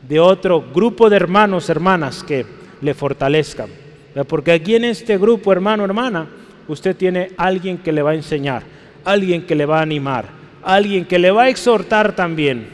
[0.09, 2.47] de otro grupo de hermanos, hermanas que
[2.81, 3.69] le fortalezcan.
[4.27, 6.29] Porque aquí en este grupo, hermano, hermana,
[6.69, 8.63] usted tiene alguien que le va a enseñar,
[9.05, 10.27] alguien que le va a animar,
[10.63, 12.67] alguien que le va a exhortar también,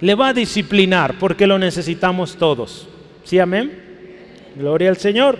[0.00, 2.88] le va a disciplinar, porque lo necesitamos todos.
[3.24, 3.87] ¿Sí, amén?
[4.58, 5.38] Gloria al Señor.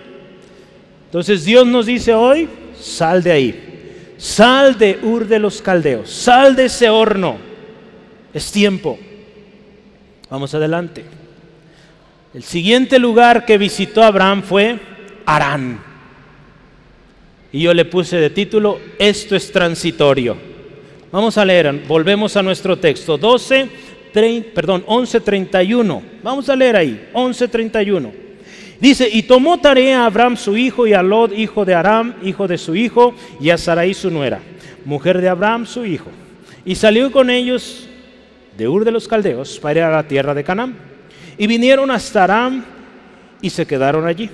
[1.07, 4.15] Entonces Dios nos dice hoy, sal de ahí.
[4.17, 7.37] Sal de Ur de los Caldeos, sal de ese horno.
[8.33, 8.99] Es tiempo.
[10.31, 11.05] Vamos adelante.
[12.33, 14.79] El siguiente lugar que visitó Abraham fue
[15.27, 15.81] Arán.
[17.51, 20.37] Y yo le puse de título, esto es transitorio.
[21.11, 23.69] Vamos a leer, volvemos a nuestro texto, 12,
[24.55, 26.03] perdón, 11.31.
[26.23, 28.28] Vamos a leer ahí, 11.31.
[28.81, 32.47] Dice, y tomó tarea a Abraham su hijo y a Lot, hijo de Aram, hijo
[32.47, 34.41] de su hijo, y a Sarai su nuera,
[34.85, 36.11] mujer de Abraham su hijo.
[36.65, 37.89] Y salió con ellos
[38.57, 40.77] de Ur de los Caldeos para ir a la tierra de Canaán.
[41.37, 42.65] Y vinieron hasta Aram
[43.41, 44.31] y se quedaron allí.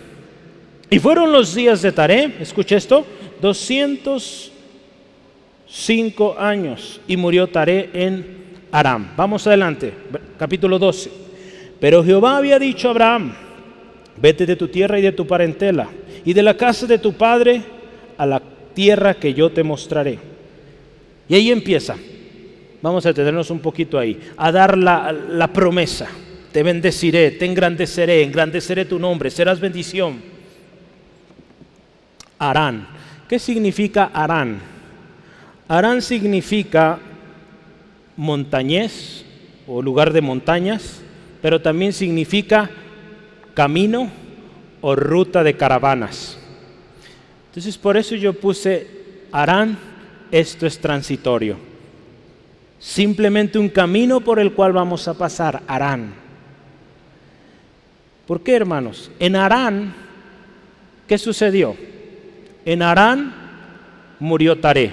[0.90, 3.06] Y fueron los días de Taré, escucha esto,
[3.40, 7.00] 205 años.
[7.08, 9.12] Y murió Taré en Aram.
[9.16, 9.94] Vamos adelante,
[10.38, 11.10] capítulo 12.
[11.80, 13.34] Pero Jehová había dicho a Abraham,
[14.20, 15.88] vete de tu tierra y de tu parentela,
[16.24, 17.62] y de la casa de tu padre
[18.16, 18.42] a la
[18.74, 20.18] tierra que yo te mostraré.
[21.28, 21.96] Y ahí empieza.
[22.82, 26.08] Vamos a detenernos un poquito ahí, a dar la, la promesa
[26.54, 30.22] te bendeciré, te engrandeceré, engrandeceré tu nombre, serás bendición.
[32.38, 32.86] Arán.
[33.28, 34.60] ¿Qué significa Arán?
[35.66, 37.00] Arán significa
[38.16, 39.24] montañés
[39.66, 41.02] o lugar de montañas,
[41.42, 42.70] pero también significa
[43.54, 44.10] camino
[44.80, 46.36] o ruta de caravanas.
[47.46, 48.86] Entonces por eso yo puse
[49.32, 49.78] Arán,
[50.30, 51.56] esto es transitorio.
[52.78, 56.12] Simplemente un camino por el cual vamos a pasar, Arán.
[58.26, 59.10] ¿Por qué, hermanos?
[59.18, 59.94] En Arán,
[61.06, 61.76] ¿qué sucedió?
[62.64, 63.34] En Arán
[64.18, 64.90] murió Taré.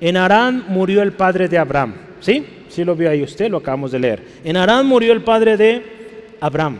[0.00, 1.94] En Arán murió el padre de Abraham.
[2.20, 2.44] ¿Sí?
[2.68, 4.22] Sí lo vio ahí usted, lo acabamos de leer.
[4.44, 6.78] En Arán murió el padre de Abraham.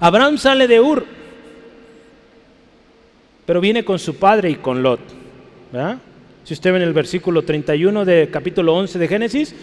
[0.00, 1.06] Abraham sale de Ur,
[3.44, 5.00] pero viene con su padre y con Lot.
[6.44, 9.54] Si usted ve en el versículo 31 de capítulo 11 de Génesis,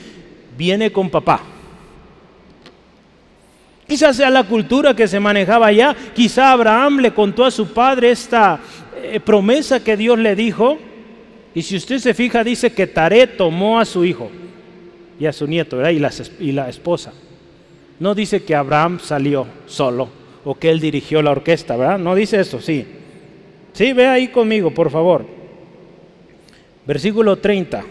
[0.58, 1.42] viene con papá.
[3.88, 5.96] Quizás sea la cultura que se manejaba allá.
[6.14, 8.60] Quizá Abraham le contó a su padre esta
[9.02, 10.78] eh, promesa que Dios le dijo.
[11.54, 14.32] Y si usted se fija, dice que Taré tomó a su hijo
[15.20, 16.02] y a su nieto Y,
[16.40, 17.14] y la esposa.
[18.04, 20.10] No dice que Abraham salió solo
[20.44, 21.98] o que él dirigió la orquesta, ¿verdad?
[21.98, 22.86] No dice eso, sí.
[23.72, 25.26] Sí, ve ahí conmigo, por favor.
[26.86, 27.82] Versículo 30,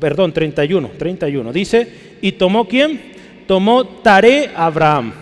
[0.00, 1.52] perdón, 31, 31.
[1.52, 3.12] Dice, ¿y tomó quién?
[3.46, 5.12] tomó Tare Abraham.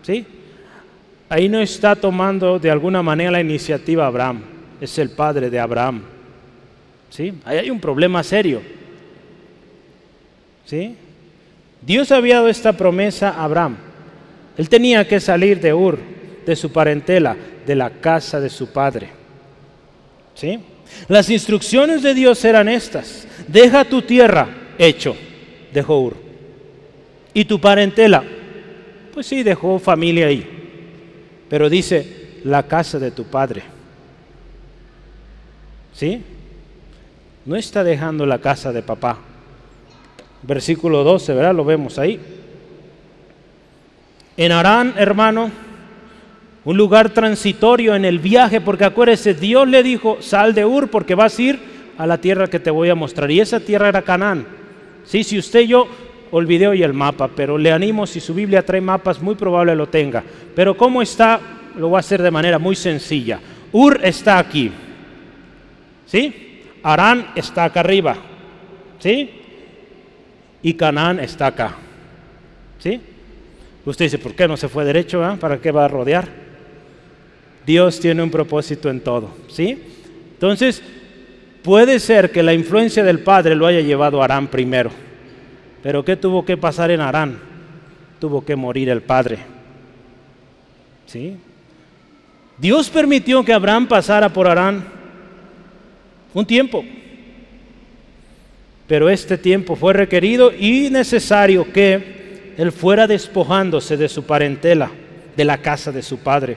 [0.00, 0.24] ¿Sí?
[1.28, 4.40] Ahí no está tomando de alguna manera la iniciativa Abraham,
[4.80, 6.00] es el padre de Abraham.
[7.10, 7.34] ¿Sí?
[7.44, 8.62] Ahí hay un problema serio.
[10.64, 10.96] ¿Sí?
[11.86, 13.76] Dios había dado esta promesa a Abraham.
[14.58, 16.00] Él tenía que salir de Ur,
[16.44, 19.08] de su parentela, de la casa de su padre.
[20.34, 20.58] ¿Sí?
[21.06, 23.28] Las instrucciones de Dios eran estas.
[23.46, 25.16] Deja tu tierra, hecho,
[25.72, 26.16] dejó Ur.
[27.32, 28.24] ¿Y tu parentela?
[29.14, 30.44] Pues sí, dejó familia ahí.
[31.48, 33.62] Pero dice, la casa de tu padre.
[35.94, 36.20] ¿Sí?
[37.44, 39.18] No está dejando la casa de papá.
[40.46, 41.54] Versículo 12, ¿verdad?
[41.54, 42.20] Lo vemos ahí.
[44.36, 45.50] En Arán, hermano,
[46.64, 51.14] un lugar transitorio en el viaje, porque acuérdese, Dios le dijo, sal de Ur porque
[51.14, 51.58] vas a ir
[51.96, 53.30] a la tierra que te voy a mostrar.
[53.30, 54.46] Y esa tierra era Canaán.
[55.04, 55.88] Sí, si usted yo
[56.30, 59.88] olvidé hoy el mapa, pero le animo, si su Biblia trae mapas, muy probable lo
[59.88, 60.22] tenga.
[60.54, 61.40] Pero ¿cómo está?
[61.76, 63.40] Lo voy a hacer de manera muy sencilla.
[63.72, 64.70] Ur está aquí.
[66.06, 66.62] ¿Sí?
[66.82, 68.16] Arán está acá arriba.
[68.98, 69.30] ¿Sí?
[70.66, 71.76] Y Canaán está acá.
[72.80, 73.00] ¿Sí?
[73.84, 75.24] Usted dice, ¿por qué no se fue derecho?
[75.24, 75.36] Ah?
[75.38, 76.26] ¿Para qué va a rodear?
[77.64, 79.30] Dios tiene un propósito en todo.
[79.48, 79.80] ¿Sí?
[80.32, 80.82] Entonces,
[81.62, 84.90] puede ser que la influencia del Padre lo haya llevado a Arán primero
[85.86, 87.38] pero ¿qué tuvo que pasar en Arán?
[88.18, 89.38] Tuvo que morir el padre.
[91.06, 91.36] ¿Sí?
[92.58, 94.84] Dios permitió que Abraham pasara por Arán
[96.34, 96.84] un tiempo.
[98.86, 104.90] Pero este tiempo fue requerido y necesario que él fuera despojándose de su parentela,
[105.36, 106.56] de la casa de su padre.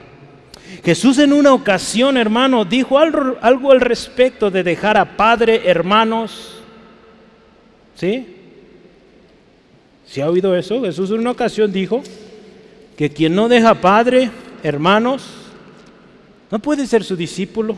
[0.84, 6.60] Jesús en una ocasión, hermano, dijo algo, al respecto de dejar a padre, hermanos,
[7.96, 8.36] ¿sí?
[10.06, 10.80] ¿Se ha oído eso?
[10.82, 12.02] Jesús en una ocasión dijo
[12.96, 14.30] que quien no deja padre,
[14.62, 15.28] hermanos,
[16.50, 17.76] no puede ser su discípulo.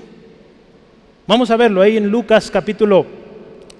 [1.26, 3.21] Vamos a verlo ahí en Lucas capítulo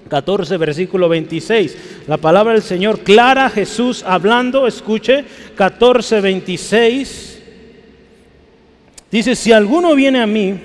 [0.09, 2.03] 14, versículo 26.
[2.07, 7.43] La palabra del Señor clara, Jesús hablando, escuche, 14, 26.
[9.11, 10.55] Dice, si alguno viene a mí,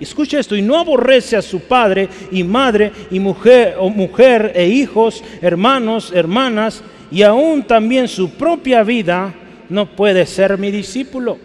[0.00, 4.66] escuche esto, y no aborrece a su padre y madre y mujer o mujer e
[4.66, 9.34] hijos, hermanos, hermanas, y aún también su propia vida,
[9.68, 11.38] no puede ser mi discípulo.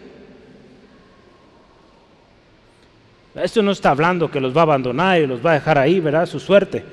[3.36, 6.00] Esto no está hablando que los va a abandonar y los va a dejar ahí,
[6.00, 6.26] ¿verdad?
[6.26, 6.84] Su suerte.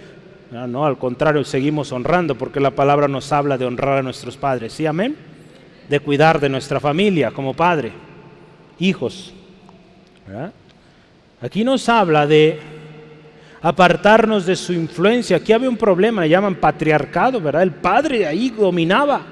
[0.53, 4.75] No, al contrario, seguimos honrando porque la palabra nos habla de honrar a nuestros padres.
[4.75, 5.17] ¿Sí, amén?
[5.89, 7.91] De cuidar de nuestra familia como padre,
[8.79, 9.33] hijos.
[11.41, 12.61] Aquí nos habla de
[13.63, 15.39] apartarnos de su influencia.
[15.39, 17.63] Aquí había un problema, le llaman patriarcado, ¿verdad?
[17.63, 19.23] El padre ahí dominaba.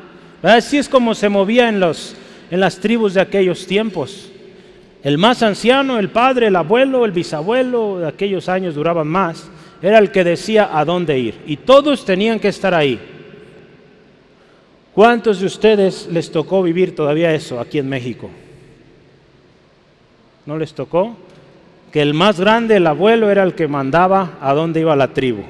[0.42, 2.16] Así es como se movía en, los,
[2.50, 4.32] en las tribus de aquellos tiempos.
[5.02, 9.50] El más anciano, el padre, el abuelo, el bisabuelo, de aquellos años duraban más,
[9.82, 11.40] era el que decía a dónde ir.
[11.46, 13.00] Y todos tenían que estar ahí.
[14.94, 18.30] ¿Cuántos de ustedes les tocó vivir todavía eso aquí en México?
[20.46, 21.16] ¿No les tocó?
[21.90, 25.42] que el más grande, el abuelo, era el que mandaba a dónde iba la tribu.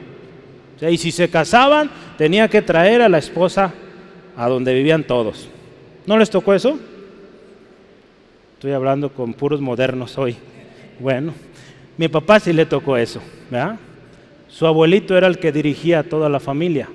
[0.80, 3.72] y si se casaban, tenía que traer a la esposa
[4.36, 5.48] a donde vivían todos.
[6.06, 6.78] ¿No les tocó eso?
[8.54, 10.36] Estoy hablando con puros modernos hoy.
[10.98, 11.34] Bueno,
[11.98, 13.20] mi papá sí le tocó eso.
[14.50, 16.88] Su abuelito era el que dirigía a toda la familia.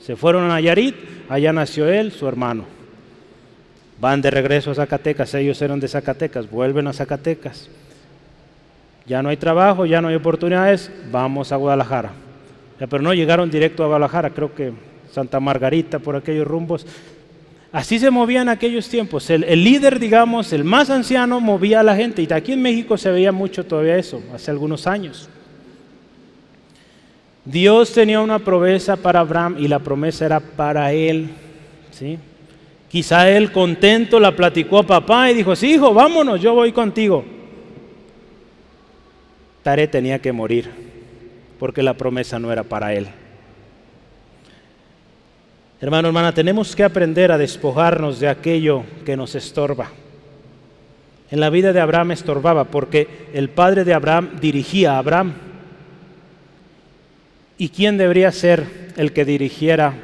[0.00, 0.96] Se fueron a Nayarit,
[1.28, 2.64] allá nació él, su hermano.
[4.00, 7.70] Van de regreso a Zacatecas, ellos eran de Zacatecas, vuelven a Zacatecas
[9.06, 12.10] ya no hay trabajo, ya no hay oportunidades, vamos a Guadalajara.
[12.78, 14.72] pero no llegaron directo a Guadalajara, creo que
[15.12, 16.86] Santa Margarita, por aquellos rumbos.
[17.72, 19.30] Así se movían aquellos tiempos.
[19.30, 22.22] El, el, líder, digamos, el más anciano, movía a la gente.
[22.22, 25.28] Y aquí en México se veía mucho todavía eso, hace algunos años.
[27.46, 31.30] Dios tenía una promesa para Abraham y la promesa era para él.
[31.92, 32.18] ¿sí?
[32.88, 37.24] Quizá él contento la platicó a papá y dijo, sí, hijo, vámonos, yo voy contigo.
[39.62, 40.70] Tare tenía que morir
[41.58, 43.06] porque la promesa no era para él.
[45.80, 49.90] Hermano, hermana, tenemos que aprender a despojarnos de aquello que nos estorba.
[51.30, 55.34] En la vida de Abraham estorbaba porque el padre de Abraham dirigía a Abraham.
[57.58, 58.66] ¿Y quién debería ser
[58.96, 59.94] el que dirigiera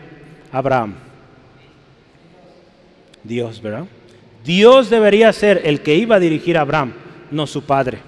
[0.51, 0.95] a Abraham?
[3.25, 3.85] Dios, ¿verdad?
[4.45, 6.93] Dios debería ser el que iba a dirigir a Abraham,
[7.31, 7.99] no su padre.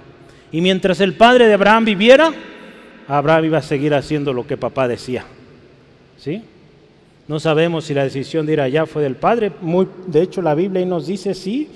[0.50, 2.32] Y mientras el padre de Abraham viviera,
[3.06, 5.24] Abraham iba a seguir haciendo lo que papá decía.
[6.16, 6.42] ¿Sí?
[7.28, 9.52] No sabemos si la decisión de ir allá fue del padre.
[9.60, 11.68] Muy, de hecho, la Biblia nos dice sí.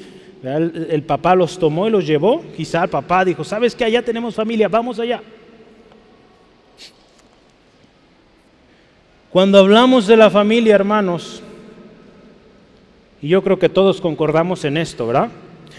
[0.42, 2.42] El, el, papá los tomó y los llevó.
[2.56, 4.68] Quizá el papá dijo, ¿sabes que allá tenemos familia?
[4.68, 5.20] Vamos allá.
[9.38, 11.40] Cuando hablamos de la familia, hermanos,
[13.22, 15.28] y yo creo que todos concordamos en esto, ¿verdad?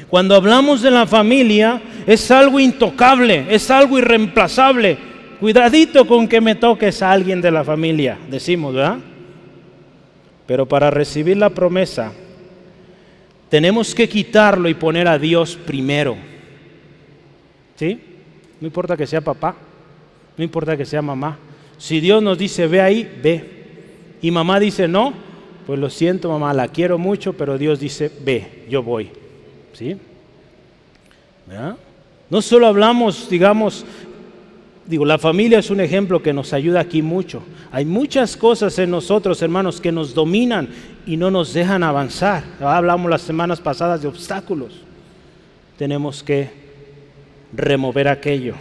[0.07, 4.97] Cuando hablamos de la familia, es algo intocable, es algo irreemplazable.
[5.41, 8.99] Cuidadito con que me toques a alguien de la familia, decimos, ¿verdad?
[10.47, 12.13] Pero para recibir la promesa,
[13.49, 16.15] tenemos que quitarlo y poner a Dios primero.
[17.75, 17.99] ¿Sí?
[18.61, 19.53] No importa que sea papá,
[20.37, 21.37] no importa que sea mamá.
[21.79, 23.43] Si Dios nos dice, ve ahí, ve.
[24.21, 25.13] Y mamá dice, no,
[25.65, 29.09] pues lo siento mamá, la quiero mucho, pero Dios dice, ve, yo voy.
[29.73, 29.95] ¿Sí?
[32.29, 33.85] No solo hablamos, digamos,
[34.85, 37.41] digo, la familia es un ejemplo que nos ayuda aquí mucho.
[37.71, 40.67] Hay muchas cosas en nosotros, hermanos, que nos dominan
[41.05, 42.43] y no nos dejan avanzar.
[42.59, 44.81] Hablamos las semanas pasadas de obstáculos.
[45.77, 46.49] Tenemos que
[47.53, 48.55] remover aquello.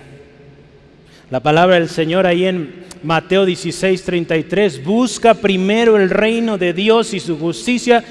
[1.31, 7.13] La palabra del Señor ahí en Mateo 16, 33, busca primero el reino de Dios
[7.13, 8.03] y su justicia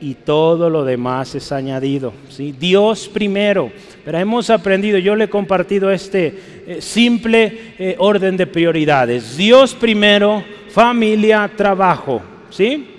[0.00, 2.14] y todo lo demás es añadido.
[2.58, 3.70] Dios primero.
[4.06, 6.34] Pero hemos aprendido, yo le he compartido este
[6.66, 9.36] eh, simple eh, orden de prioridades.
[9.36, 12.22] Dios primero, familia, trabajo.
[12.48, 12.92] ¿Sí?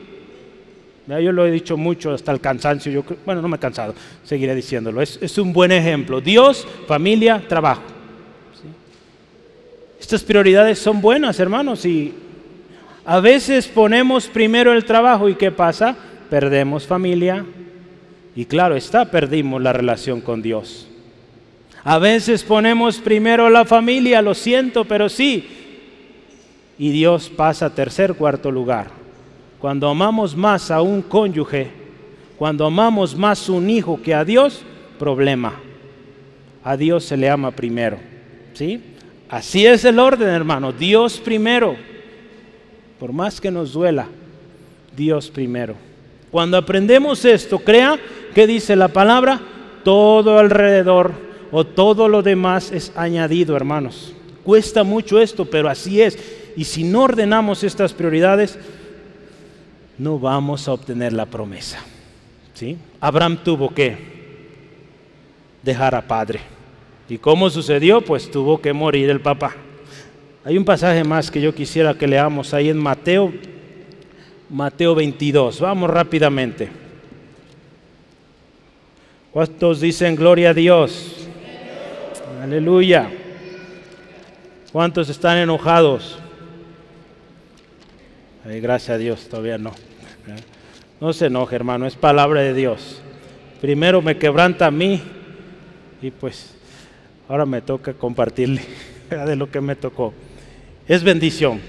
[1.08, 2.92] yo lo he dicho mucho hasta el cansancio.
[2.92, 5.02] Yo, bueno, no me he cansado, seguiré diciéndolo.
[5.02, 6.22] Es un buen ejemplo.
[6.22, 7.97] Dios, familia, trabajo.
[10.00, 12.14] Estas prioridades son buenas, hermanos, y
[13.06, 15.96] a veces ponemos primero el trabajo y ¿qué pasa?
[16.30, 17.46] perdemos familia
[18.36, 20.88] y claro está, perdimos la relación con Dios.
[21.84, 25.48] A veces ponemos primero la familia, lo siento, pero sí.
[26.78, 28.88] Y Dios pasa a tercer, cuarto lugar.
[29.60, 31.72] Cuando amamos más a un cónyuge,
[32.38, 34.62] cuando amamos más a un hijo que a Dios,
[35.00, 35.54] problema.
[36.64, 37.98] A Dios se le ama primero.
[38.54, 38.82] ¿Sí?
[39.30, 40.72] Así es el orden, hermano.
[40.72, 41.76] Dios primero.
[43.00, 44.08] Por más que nos duela,
[44.96, 45.76] Dios primero.
[46.32, 48.00] Cuando aprendemos esto, crea
[48.34, 49.40] que dice la palabra,
[49.84, 51.12] todo alrededor
[51.52, 54.14] o todo lo demás es añadido, hermanos.
[54.44, 56.18] Cuesta mucho esto, pero así es.
[56.56, 58.58] Y si no ordenamos estas prioridades,
[59.98, 61.80] no vamos a obtener la promesa.
[62.54, 62.78] ¿Sí?
[63.00, 63.98] Abraham tuvo que
[65.62, 66.57] dejar a padre.
[67.10, 68.02] ¿Y cómo sucedió?
[68.02, 69.56] Pues tuvo que morir el papá.
[70.44, 73.34] Hay un pasaje más que yo quisiera que leamos ahí en Mateo,
[74.50, 75.60] Mateo 22.
[75.62, 76.70] Vamos rápidamente.
[79.32, 81.28] ¿Cuántos dicen gloria a Dios?
[82.42, 83.10] Aleluya.
[84.72, 86.20] ¿Cuántos están enojados?
[88.46, 89.74] gracias a Dios, todavía no.
[91.00, 93.02] No se enoje, hermano, es palabra de Dios.
[93.62, 95.02] Primero me quebranta a mí
[96.02, 96.57] y pues
[97.28, 98.62] ahora me toca compartirle
[99.10, 100.14] de lo que me tocó.
[100.88, 101.60] Es bendición.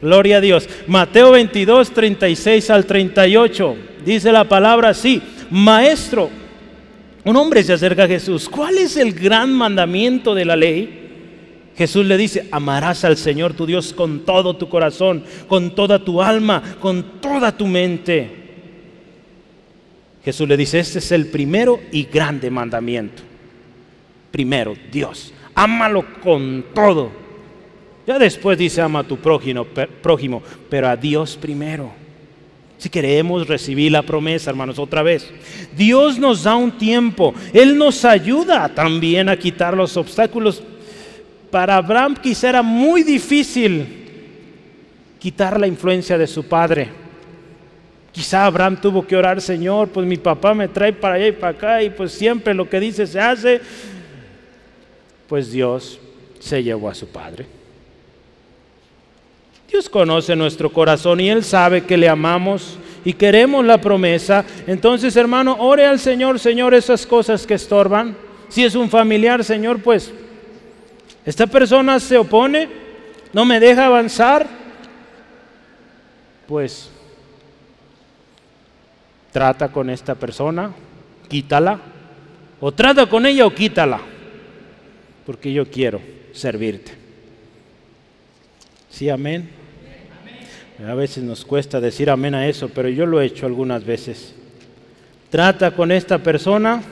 [0.00, 0.68] Gloria a Dios.
[0.86, 3.76] Mateo 22, 36 al 38.
[4.04, 5.22] Dice la palabra así.
[5.50, 6.28] Maestro,
[7.24, 8.48] un hombre se acerca a Jesús.
[8.48, 10.98] ¿Cuál es el gran mandamiento de la ley?
[11.76, 16.20] Jesús le dice, amarás al Señor tu Dios con todo tu corazón, con toda tu
[16.20, 18.42] alma, con toda tu mente.
[20.24, 23.22] Jesús le dice, este es el primero y grande mandamiento.
[24.32, 27.12] Primero, Dios, ámalo con todo.
[28.04, 31.92] Ya después dice, ama a tu prójimo, prójimo, pero a Dios primero.
[32.78, 35.32] Si queremos recibir la promesa, hermanos, otra vez.
[35.76, 37.32] Dios nos da un tiempo.
[37.52, 40.64] Él nos ayuda también a quitar los obstáculos
[41.52, 43.86] para Abraham quizá era muy difícil
[45.20, 46.88] quitar la influencia de su padre.
[48.10, 51.48] Quizá Abraham tuvo que orar, Señor, pues mi papá me trae para allá y para
[51.52, 53.60] acá y pues siempre lo que dice se hace.
[55.32, 55.98] Pues Dios
[56.40, 57.46] se llevó a su padre.
[59.66, 64.44] Dios conoce nuestro corazón y Él sabe que le amamos y queremos la promesa.
[64.66, 68.14] Entonces, hermano, ore al Señor, Señor, esas cosas que estorban.
[68.50, 70.12] Si es un familiar, Señor, pues
[71.24, 72.68] esta persona se opone,
[73.32, 74.46] no me deja avanzar,
[76.46, 76.90] pues
[79.32, 80.72] trata con esta persona,
[81.26, 81.80] quítala,
[82.60, 84.11] o trata con ella o quítala,
[85.24, 86.00] porque yo quiero
[86.32, 86.92] servirte.
[88.90, 89.48] Sí, amén.
[90.86, 94.34] A veces nos cuesta decir amén a eso, pero yo lo he hecho algunas veces.
[95.30, 96.82] Trata con esta persona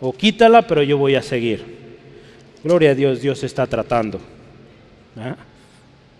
[0.00, 1.62] o quítala, pero yo voy a seguir.
[2.64, 4.20] Gloria a Dios, Dios está tratando.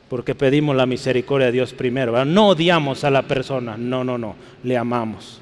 [0.09, 2.25] Porque pedimos la misericordia de Dios primero.
[2.25, 5.41] No odiamos a la persona, no, no, no, le amamos.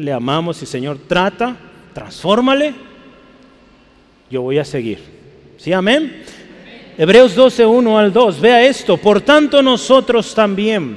[0.00, 1.56] Le amamos y Señor trata,
[1.94, 2.91] transfórmale.
[4.32, 4.98] Yo voy a seguir.
[5.58, 6.22] ¿Sí, amén?
[6.96, 8.40] Hebreos 12, 1 al 2.
[8.40, 8.96] Vea esto.
[8.96, 10.96] Por tanto, nosotros también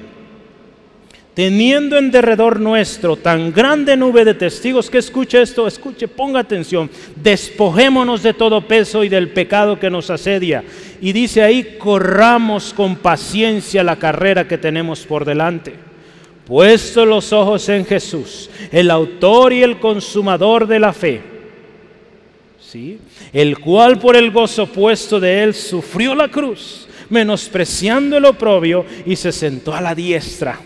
[1.33, 6.89] teniendo en derredor nuestro tan grande nube de testigos, que escuche esto, escuche, ponga atención,
[7.13, 10.63] despojémonos de todo peso y del pecado que nos asedia.
[11.01, 15.73] Y dice ahí, corramos con paciencia la carrera que tenemos por delante.
[16.45, 21.34] Puesto los ojos en Jesús, el autor y el consumador de la fe,
[23.33, 29.15] el cual por el gozo puesto de él sufrió la cruz, menospreciando el oprobio y
[29.15, 30.59] se sentó a la diestra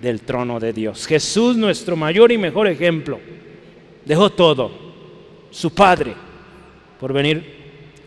[0.00, 1.06] del trono de Dios.
[1.06, 3.20] Jesús, nuestro mayor y mejor ejemplo,
[4.04, 4.70] dejó todo,
[5.50, 6.14] su Padre,
[6.98, 7.42] por venir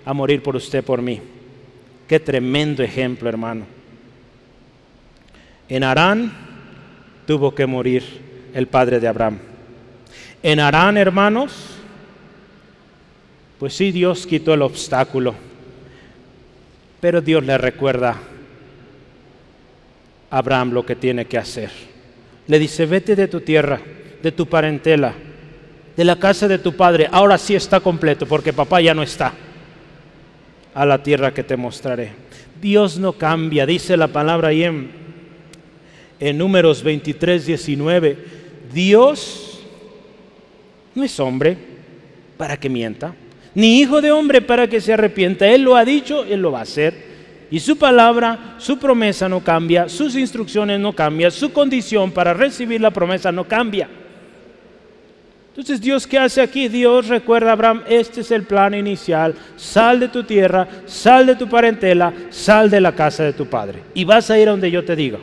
[0.05, 1.19] a morir por usted, por mí.
[2.07, 3.65] Qué tremendo ejemplo, hermano.
[5.67, 6.31] En Arán
[7.25, 8.03] tuvo que morir
[8.53, 9.39] el padre de Abraham.
[10.43, 11.74] En Arán, hermanos,
[13.59, 15.33] pues sí, Dios quitó el obstáculo,
[16.99, 18.17] pero Dios le recuerda
[20.29, 21.69] Abraham lo que tiene que hacer.
[22.47, 23.79] Le dice, vete de tu tierra,
[24.21, 25.13] de tu parentela,
[25.95, 27.07] de la casa de tu padre.
[27.11, 29.33] Ahora sí está completo porque papá ya no está.
[30.73, 32.11] A la tierra que te mostraré.
[32.61, 34.91] Dios no cambia, dice la palabra ahí en,
[36.19, 38.17] en números 23, 19.
[38.73, 39.61] Dios
[40.93, 41.57] no es hombre
[42.37, 43.15] para que mienta,
[43.55, 45.47] ni hijo de hombre para que se arrepienta.
[45.47, 47.15] Él lo ha dicho, Él lo va a hacer.
[47.49, 52.81] Y su palabra, su promesa no cambia, sus instrucciones no cambian, su condición para recibir
[52.81, 53.87] la promesa no cambia.
[55.49, 56.67] Entonces Dios, ¿qué hace aquí?
[56.67, 61.35] Dios recuerda a Abraham, este es el plan inicial, sal de tu tierra, sal de
[61.35, 64.69] tu parentela, sal de la casa de tu padre y vas a ir a donde
[64.69, 65.19] yo te diga.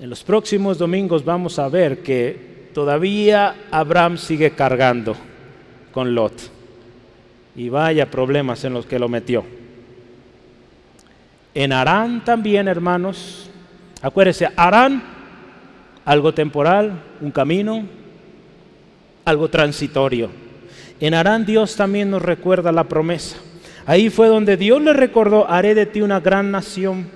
[0.00, 5.14] En los próximos domingos vamos a ver que todavía Abraham sigue cargando
[5.98, 6.40] con Lot.
[7.56, 9.44] Y vaya problemas en los que lo metió.
[11.52, 13.50] En Arán también, hermanos,
[14.00, 15.02] acuérdense, Arán,
[16.04, 17.84] algo temporal, un camino,
[19.24, 20.30] algo transitorio.
[21.00, 23.36] En Arán Dios también nos recuerda la promesa.
[23.84, 27.08] Ahí fue donde Dios le recordó, haré de ti una gran nación,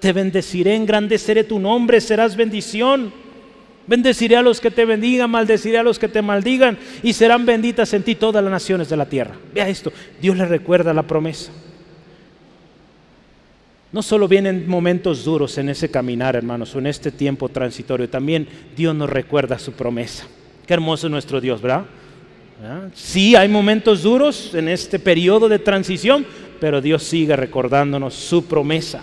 [0.00, 3.12] te bendeciré, engrandeceré tu nombre, serás bendición.
[3.90, 7.92] Bendeciré a los que te bendigan, maldeciré a los que te maldigan y serán benditas
[7.92, 9.34] en ti todas las naciones de la tierra.
[9.52, 11.50] Vea esto, Dios le recuerda la promesa.
[13.90, 18.46] No solo vienen momentos duros en ese caminar, hermanos, o en este tiempo transitorio, también
[18.76, 20.24] Dios nos recuerda su promesa.
[20.68, 21.86] Qué hermoso es nuestro Dios, ¿verdad?
[22.94, 26.24] Sí, hay momentos duros en este periodo de transición,
[26.60, 29.02] pero Dios sigue recordándonos su promesa.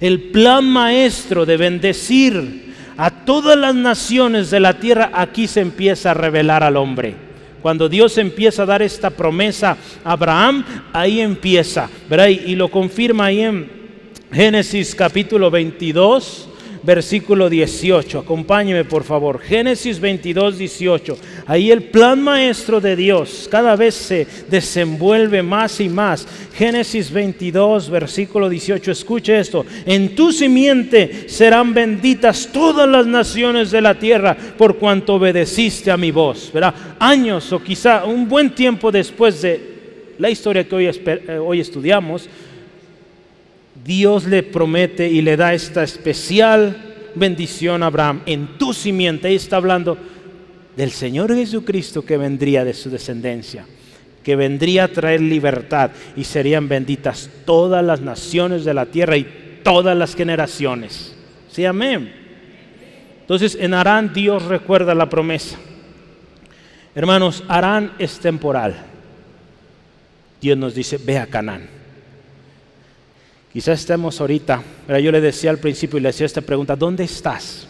[0.00, 6.10] El plan maestro de bendecir a todas las naciones de la tierra aquí se empieza
[6.12, 7.14] a revelar al hombre.
[7.62, 12.28] Cuando Dios empieza a dar esta promesa a Abraham, ahí empieza, ¿verdad?
[12.28, 13.70] Y lo confirma ahí en
[14.30, 16.48] Génesis capítulo 22,
[16.84, 18.20] versículo 18.
[18.20, 19.40] Acompáñeme por favor.
[19.40, 21.18] Génesis 22, 18.
[21.46, 26.26] Ahí el plan maestro de Dios cada vez se desenvuelve más y más.
[26.54, 28.90] Génesis 22, versículo 18.
[28.90, 29.64] Escuche esto.
[29.86, 35.96] En tu simiente serán benditas todas las naciones de la tierra por cuanto obedeciste a
[35.96, 36.50] mi voz.
[36.52, 36.74] ¿Verdad?
[36.98, 39.74] Años o quizá un buen tiempo después de
[40.18, 42.28] la historia que hoy, eh, hoy estudiamos
[43.84, 49.28] Dios le promete y le da esta especial bendición a Abraham en tu simiente.
[49.28, 49.98] Ahí está hablando
[50.74, 53.66] del Señor Jesucristo que vendría de su descendencia,
[54.22, 59.60] que vendría a traer libertad y serían benditas todas las naciones de la tierra y
[59.62, 61.14] todas las generaciones.
[61.50, 62.12] Sí, amén.
[63.20, 65.58] Entonces en Arán Dios recuerda la promesa.
[66.94, 68.76] Hermanos, Arán es temporal.
[70.40, 71.83] Dios nos dice, ve a Canaán.
[73.54, 77.04] Quizás estemos ahorita, pero yo le decía al principio y le decía esta pregunta, ¿dónde
[77.04, 77.68] estás?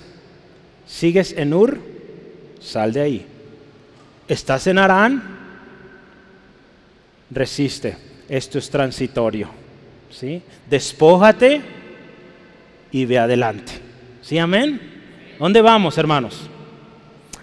[0.87, 1.79] ¿Sigues en Ur?
[2.59, 3.27] Sal de ahí.
[4.27, 5.23] ¿Estás en Arán?
[7.31, 7.99] Resiste.
[8.31, 9.51] Esto es transitorio.
[10.11, 10.41] ¿sí?
[10.71, 11.61] Despójate
[12.91, 13.75] y ve adelante.
[14.23, 14.81] ¿Sí, amén?
[15.39, 16.49] ¿Dónde vamos, hermanos?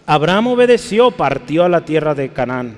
[0.08, 2.76] Abraham obedeció, partió a la tierra de Canaán.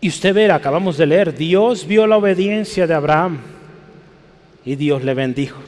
[0.00, 3.57] Y usted verá, acabamos de leer, Dios vio la obediencia de Abraham
[4.68, 5.62] y Dios le bendijo.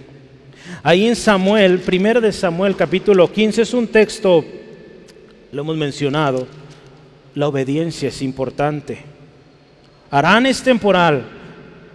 [0.82, 4.44] Ahí en Samuel, primero de Samuel capítulo 15 es un texto,
[5.52, 6.46] lo hemos mencionado,
[7.34, 8.98] la obediencia es importante.
[10.10, 11.22] Arán es temporal,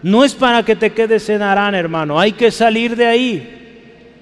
[0.01, 3.51] no es para que te quedes en Arán, hermano, hay que salir de ahí.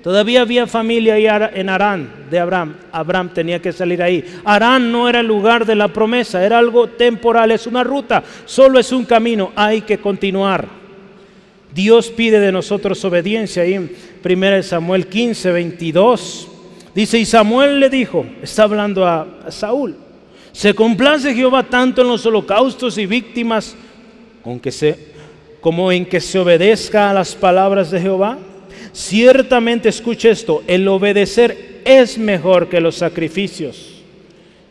[0.04, 1.28] Todavía había familia ahí
[1.58, 2.76] en Arán de Abraham.
[2.92, 4.26] Abraham tenía que salir ahí.
[4.44, 8.78] Arán no era el lugar de la promesa, era algo temporal, es una ruta, solo
[8.78, 10.83] es un camino, hay que continuar.
[11.74, 13.63] Dios pide de nosotros obediencia.
[13.63, 13.91] Ahí en
[14.24, 16.47] 1 Samuel 15, 22.
[16.93, 19.95] Dice, y Samuel le dijo, está hablando a, Saúl,
[20.51, 23.76] se complace Jehová tanto en los holocaustos y víctimas
[25.59, 28.38] como en que se obedezca a las palabras de Jehová.
[28.91, 34.03] Ciertamente escuche esto, el obedecer es mejor que los sacrificios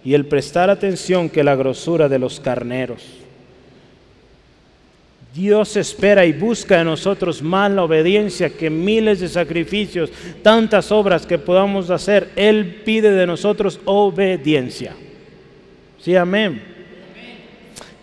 [0.04, 3.21] y el prestar atención que la grosura de los carneros.
[5.34, 10.10] Dios espera y busca en nosotros más la obediencia que miles de sacrificios,
[10.42, 12.30] tantas obras que podamos hacer.
[12.36, 14.94] Él pide de nosotros obediencia.
[15.98, 16.62] Sí, amén.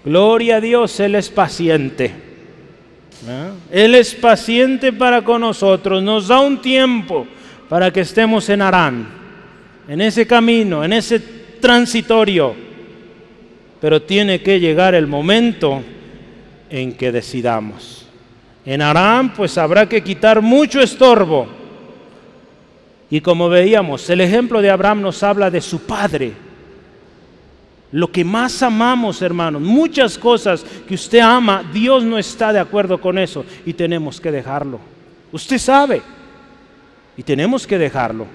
[0.03, 2.11] Gloria a Dios, Él es paciente.
[3.27, 3.51] ¿Ah?
[3.69, 6.01] Él es paciente para con nosotros.
[6.01, 7.27] Nos da un tiempo
[7.67, 9.07] para que estemos en Arán,
[9.87, 12.55] en ese camino, en ese transitorio.
[13.79, 15.83] Pero tiene que llegar el momento
[16.69, 18.05] en que decidamos.
[18.65, 21.47] En Aram pues habrá que quitar mucho estorbo.
[23.09, 26.33] Y como veíamos, el ejemplo de Abraham nos habla de su padre.
[27.91, 33.01] Lo que más amamos, hermanos, muchas cosas que usted ama, Dios no está de acuerdo
[33.01, 34.79] con eso y tenemos que dejarlo.
[35.31, 36.03] Usted sabe
[37.17, 38.27] y tenemos que dejarlo.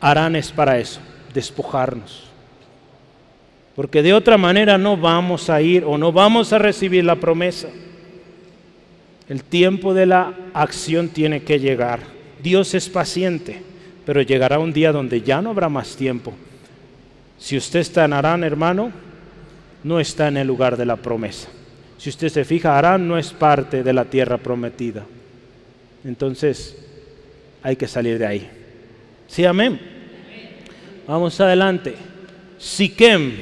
[0.00, 0.98] Harán es para eso,
[1.32, 2.31] despojarnos
[3.74, 7.68] porque de otra manera no vamos a ir o no vamos a recibir la promesa.
[9.28, 12.00] El tiempo de la acción tiene que llegar.
[12.42, 13.62] Dios es paciente,
[14.04, 16.34] pero llegará un día donde ya no habrá más tiempo.
[17.38, 18.92] Si usted está en Arán, hermano,
[19.84, 21.48] no está en el lugar de la promesa.
[21.96, 25.04] Si usted se fija, Arán no es parte de la tierra prometida.
[26.04, 26.76] Entonces,
[27.62, 28.50] hay que salir de ahí.
[29.28, 29.80] Sí, amén.
[31.06, 31.94] Vamos adelante.
[32.58, 33.32] Siquem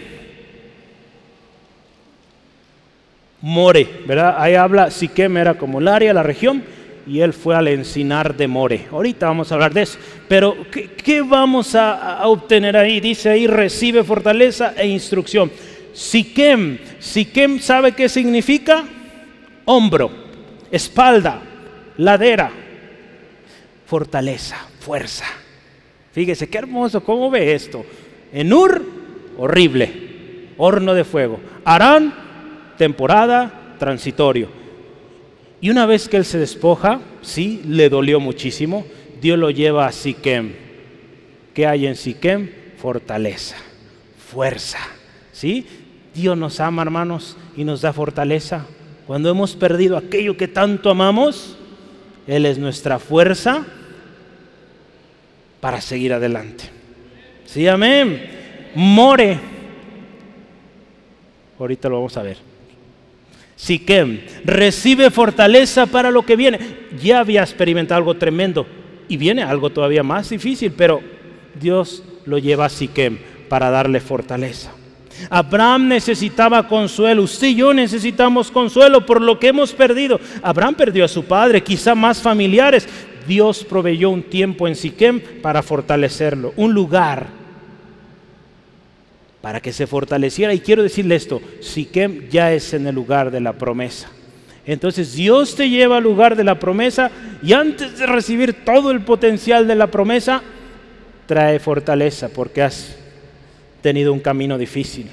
[3.42, 4.36] More, ¿verdad?
[4.38, 6.62] Ahí habla Siquem era como el área, la región,
[7.06, 8.86] y él fue al encinar de More.
[8.92, 9.98] Ahorita vamos a hablar de eso.
[10.28, 13.00] Pero, ¿qué, vamos a, obtener ahí?
[13.00, 15.50] Dice ahí, recibe fortaleza e instrucción.
[15.92, 18.84] Siquem, Siquem, ¿sabe qué significa?
[19.64, 20.10] Hombro,
[20.70, 21.40] espalda,
[21.96, 22.50] ladera,
[23.86, 25.24] fortaleza, fuerza.
[26.12, 27.84] Fíjese, qué hermoso, ¿cómo ve esto?
[28.32, 28.84] En Ur,
[29.38, 29.90] horrible,
[30.58, 31.40] horno de fuego.
[31.64, 32.29] Arán,
[32.80, 34.48] temporada, transitorio.
[35.60, 38.86] Y una vez que él se despoja, sí, le dolió muchísimo,
[39.20, 40.54] Dios lo lleva a Siquem.
[41.52, 42.48] ¿Qué hay en Siquem?
[42.78, 43.56] Fortaleza,
[44.30, 44.78] fuerza.
[45.30, 45.66] ¿Sí?
[46.14, 48.64] Dios nos ama, hermanos, y nos da fortaleza.
[49.06, 51.58] Cuando hemos perdido aquello que tanto amamos,
[52.26, 53.66] Él es nuestra fuerza
[55.60, 56.64] para seguir adelante.
[57.44, 58.70] Sí, amén.
[58.74, 59.38] More.
[61.58, 62.49] Ahorita lo vamos a ver.
[63.60, 66.58] Siquem recibe fortaleza para lo que viene.
[66.98, 68.66] Ya había experimentado algo tremendo
[69.06, 71.02] y viene algo todavía más difícil, pero
[71.60, 73.18] Dios lo lleva a Siquem
[73.50, 74.72] para darle fortaleza.
[75.28, 80.18] Abraham necesitaba consuelo, usted y yo necesitamos consuelo por lo que hemos perdido.
[80.42, 82.88] Abraham perdió a su padre, quizá más familiares,
[83.28, 87.39] Dios proveyó un tiempo en Siquem para fortalecerlo, un lugar
[89.40, 90.54] para que se fortaleciera.
[90.54, 94.10] Y quiero decirle esto, Siquem ya es en el lugar de la promesa.
[94.66, 97.10] Entonces Dios te lleva al lugar de la promesa
[97.42, 100.42] y antes de recibir todo el potencial de la promesa,
[101.26, 102.96] trae fortaleza porque has
[103.80, 105.08] tenido un camino difícil.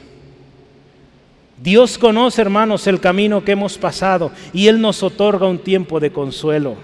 [1.61, 6.11] Dios conoce, hermanos, el camino que hemos pasado y Él nos otorga un tiempo de
[6.11, 6.77] consuelo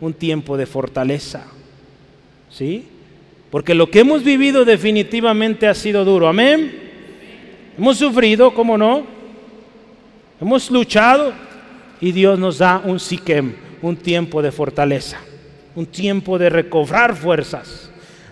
[0.00, 1.46] un tiempo de fortaleza.
[2.50, 2.84] ¿Sí?
[3.50, 6.28] Porque lo que hemos vivido definitivamente ha sido duro.
[6.28, 6.85] Amén.
[7.78, 9.04] Hemos sufrido, ¿cómo no?
[10.40, 11.32] Hemos luchado
[12.00, 15.18] y Dios nos da un siquem, un tiempo de fortaleza,
[15.74, 17.90] un tiempo de recobrar fuerzas.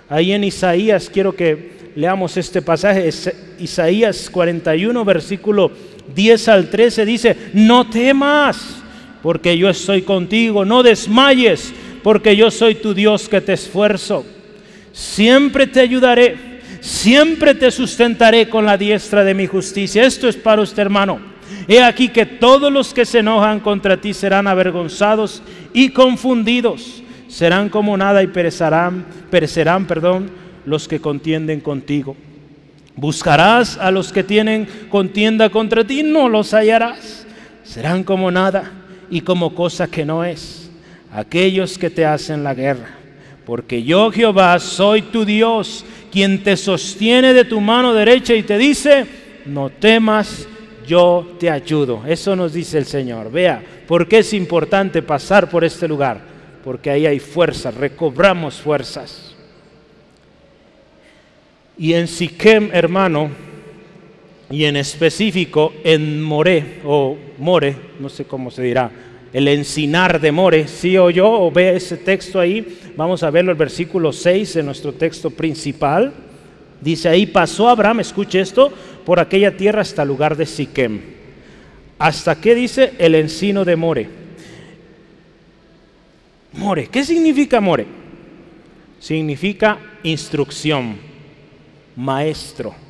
[0.08, 3.10] Ahí en Isaías quiero que leamos este pasaje,
[3.58, 5.70] Isaías 41, versículo
[6.14, 8.82] 10 al 13 dice, no temas
[9.24, 10.66] porque yo estoy contigo.
[10.66, 11.72] No desmayes,
[12.02, 14.22] porque yo soy tu Dios que te esfuerzo.
[14.92, 16.53] Siempre te ayudaré,
[16.84, 20.04] siempre te sustentaré con la diestra de mi justicia.
[20.04, 21.18] Esto es para usted, hermano.
[21.66, 27.02] He aquí que todos los que se enojan contra ti serán avergonzados y confundidos.
[27.26, 30.30] Serán como nada y perecerán, perecerán, perdón,
[30.66, 32.16] los que contienden contigo.
[32.96, 37.26] Buscarás a los que tienen contienda contra ti, no los hallarás.
[37.64, 38.70] Serán como nada
[39.10, 40.70] y como cosa que no es,
[41.12, 43.04] aquellos que te hacen la guerra.
[43.44, 45.84] Porque yo Jehová soy tu Dios,
[46.14, 49.04] quien te sostiene de tu mano derecha y te dice,
[49.46, 50.46] no temas,
[50.86, 52.04] yo te ayudo.
[52.06, 53.32] Eso nos dice el Señor.
[53.32, 56.20] Vea, ¿por qué es importante pasar por este lugar?
[56.62, 59.34] Porque ahí hay fuerzas, recobramos fuerzas.
[61.76, 63.30] Y en Siquem, hermano,
[64.50, 68.88] y en específico en More, o More, no sé cómo se dirá,
[69.34, 73.50] el encinar de More, sí o yo, o ve ese texto ahí, vamos a verlo
[73.50, 76.12] el versículo 6 de nuestro texto principal.
[76.80, 78.72] Dice ahí, pasó Abraham, escuche esto,
[79.04, 81.00] por aquella tierra hasta el lugar de Siquem.
[81.98, 84.08] ¿Hasta qué dice el encino de More?
[86.52, 87.86] More, ¿qué significa More?
[89.00, 90.96] Significa instrucción,
[91.96, 92.83] maestro.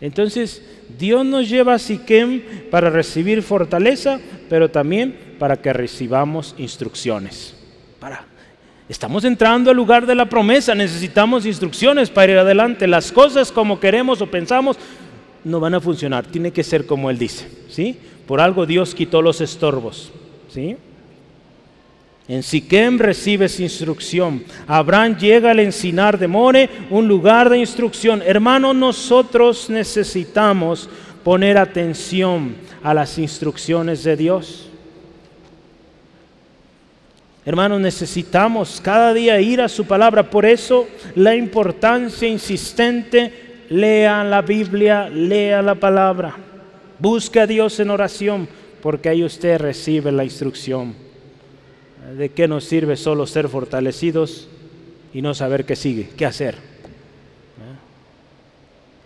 [0.00, 0.62] Entonces,
[0.98, 7.54] Dios nos lleva a Siquem para recibir fortaleza, pero también para que recibamos instrucciones.
[7.98, 8.24] Para.
[8.88, 12.86] Estamos entrando al lugar de la promesa, necesitamos instrucciones para ir adelante.
[12.88, 14.76] Las cosas como queremos o pensamos
[15.44, 17.46] no van a funcionar, tiene que ser como Él dice.
[17.68, 17.96] ¿sí?
[18.26, 20.10] Por algo Dios quitó los estorbos.
[20.48, 20.76] ¿sí?
[22.30, 24.44] En Siquem recibes instrucción.
[24.68, 28.22] Abraham llega al encinar de More, un lugar de instrucción.
[28.24, 30.88] Hermano, nosotros necesitamos
[31.24, 32.54] poner atención
[32.84, 34.68] a las instrucciones de Dios.
[37.44, 40.30] Hermanos, necesitamos cada día ir a su palabra.
[40.30, 46.36] Por eso la importancia insistente, lea la Biblia, lea la palabra.
[46.96, 48.48] Busque a Dios en oración,
[48.80, 51.09] porque ahí usted recibe la instrucción.
[52.16, 54.48] ¿De qué nos sirve solo ser fortalecidos
[55.12, 56.54] y no saber qué sigue, qué hacer?
[56.54, 56.58] ¿Eh?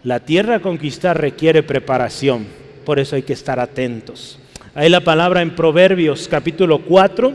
[0.05, 2.47] La tierra a conquistar requiere preparación,
[2.85, 4.39] por eso hay que estar atentos.
[4.75, 7.33] Hay la palabra en Proverbios capítulo 4,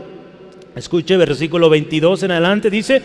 [0.76, 3.02] escuche versículo 22 en adelante, dice,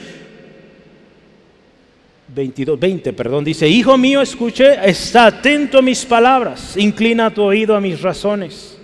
[2.33, 7.75] 22, 20, perdón, dice, Hijo mío, escuche, está atento a mis palabras, inclina tu oído
[7.75, 8.74] a mis razones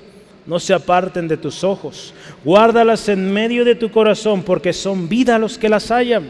[0.51, 2.13] no se aparten de tus ojos.
[2.43, 6.27] Guárdalas en medio de tu corazón, porque son vida los que las hallan.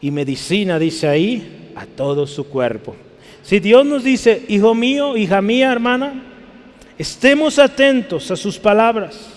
[0.00, 2.96] Y medicina, dice ahí, a todo su cuerpo.
[3.44, 6.20] Si Dios nos dice, hijo mío, hija mía, hermana,
[6.98, 9.30] estemos atentos a sus palabras.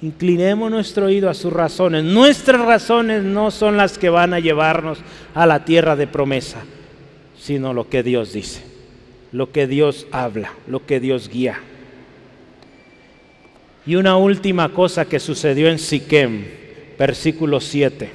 [0.00, 2.04] Inclinemos nuestro oído a sus razones.
[2.04, 4.96] Nuestras razones no son las que van a llevarnos
[5.34, 6.64] a la tierra de promesa,
[7.38, 8.62] sino lo que Dios dice,
[9.30, 11.60] lo que Dios habla, lo que Dios guía.
[13.84, 16.44] Y una última cosa que sucedió en Siquem,
[16.98, 18.10] versículo 7.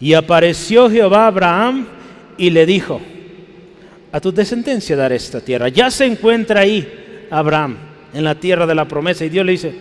[0.00, 1.86] Y apareció Jehová a Abraham
[2.36, 3.00] y le dijo,
[4.12, 5.68] a tu descendencia daré esta tierra.
[5.68, 7.76] Ya se encuentra ahí Abraham,
[8.12, 9.24] en la tierra de la promesa.
[9.24, 9.74] Y Dios le dice,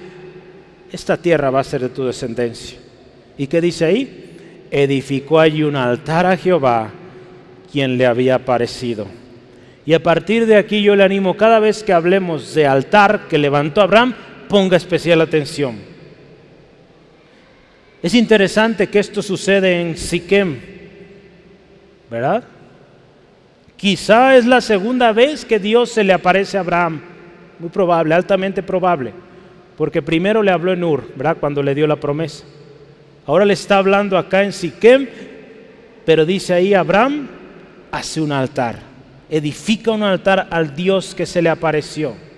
[0.91, 2.79] esta tierra va a ser de tu descendencia.
[3.37, 4.67] ¿Y qué dice ahí?
[4.71, 6.91] Edificó allí un altar a Jehová,
[7.71, 9.07] quien le había aparecido.
[9.85, 13.37] Y a partir de aquí yo le animo, cada vez que hablemos de altar que
[13.37, 14.13] levantó Abraham,
[14.51, 15.79] ponga especial atención.
[18.03, 20.59] Es interesante que esto sucede en Siquem,
[22.09, 22.43] ¿verdad?
[23.77, 27.01] Quizá es la segunda vez que Dios se le aparece a Abraham.
[27.59, 29.13] Muy probable, altamente probable.
[29.77, 31.37] Porque primero le habló en Ur, ¿verdad?
[31.39, 32.43] Cuando le dio la promesa.
[33.25, 35.07] Ahora le está hablando acá en Siquem,
[36.05, 37.29] pero dice ahí Abraham
[37.89, 38.79] hace un altar,
[39.29, 42.30] edifica un altar al Dios que se le apareció.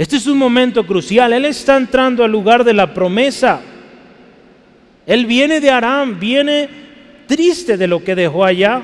[0.00, 1.34] Este es un momento crucial.
[1.34, 3.60] Él está entrando al lugar de la promesa.
[5.04, 6.70] Él viene de Aram, viene
[7.26, 8.80] triste de lo que dejó allá,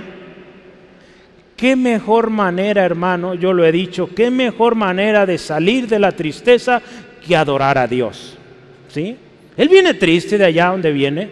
[1.57, 6.13] Qué mejor manera, hermano, yo lo he dicho, qué mejor manera de salir de la
[6.13, 6.83] tristeza
[7.27, 8.37] que adorar a Dios.
[8.89, 9.17] ¿Sí?
[9.57, 11.31] Él viene triste de allá donde viene,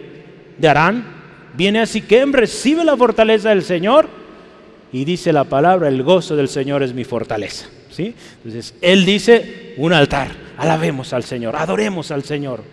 [0.57, 1.05] de Arán,
[1.53, 4.24] viene así que recibe la fortaleza del Señor
[4.95, 7.65] y dice la palabra, el gozo del Señor es mi fortaleza.
[7.91, 8.15] ¿Sí?
[8.37, 12.63] Entonces, él dice un altar, alabemos al Señor, adoremos al Señor.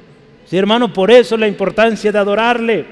[0.47, 2.87] Sí, hermano, por eso la importancia de adorarle.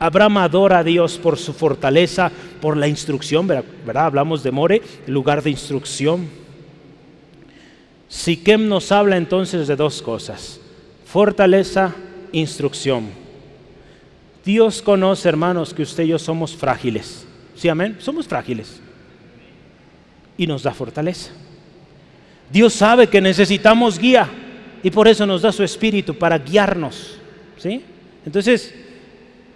[0.00, 4.06] Abraham adora a Dios por su fortaleza, por la instrucción, ¿verdad?
[4.06, 6.28] Hablamos de More, lugar de instrucción.
[8.08, 10.60] Siquem nos habla entonces de dos cosas,
[11.04, 11.94] fortaleza,
[12.32, 13.10] instrucción.
[14.44, 17.27] Dios conoce, hermanos, que usted y yo somos frágiles.
[17.58, 17.96] ¿Sí, amén?
[17.98, 18.80] Somos frágiles.
[20.36, 21.32] Y nos da fortaleza.
[22.52, 24.28] Dios sabe que necesitamos guía
[24.82, 27.18] y por eso nos da su espíritu para guiarnos.
[27.56, 27.82] ¿Sí?
[28.24, 28.72] Entonces,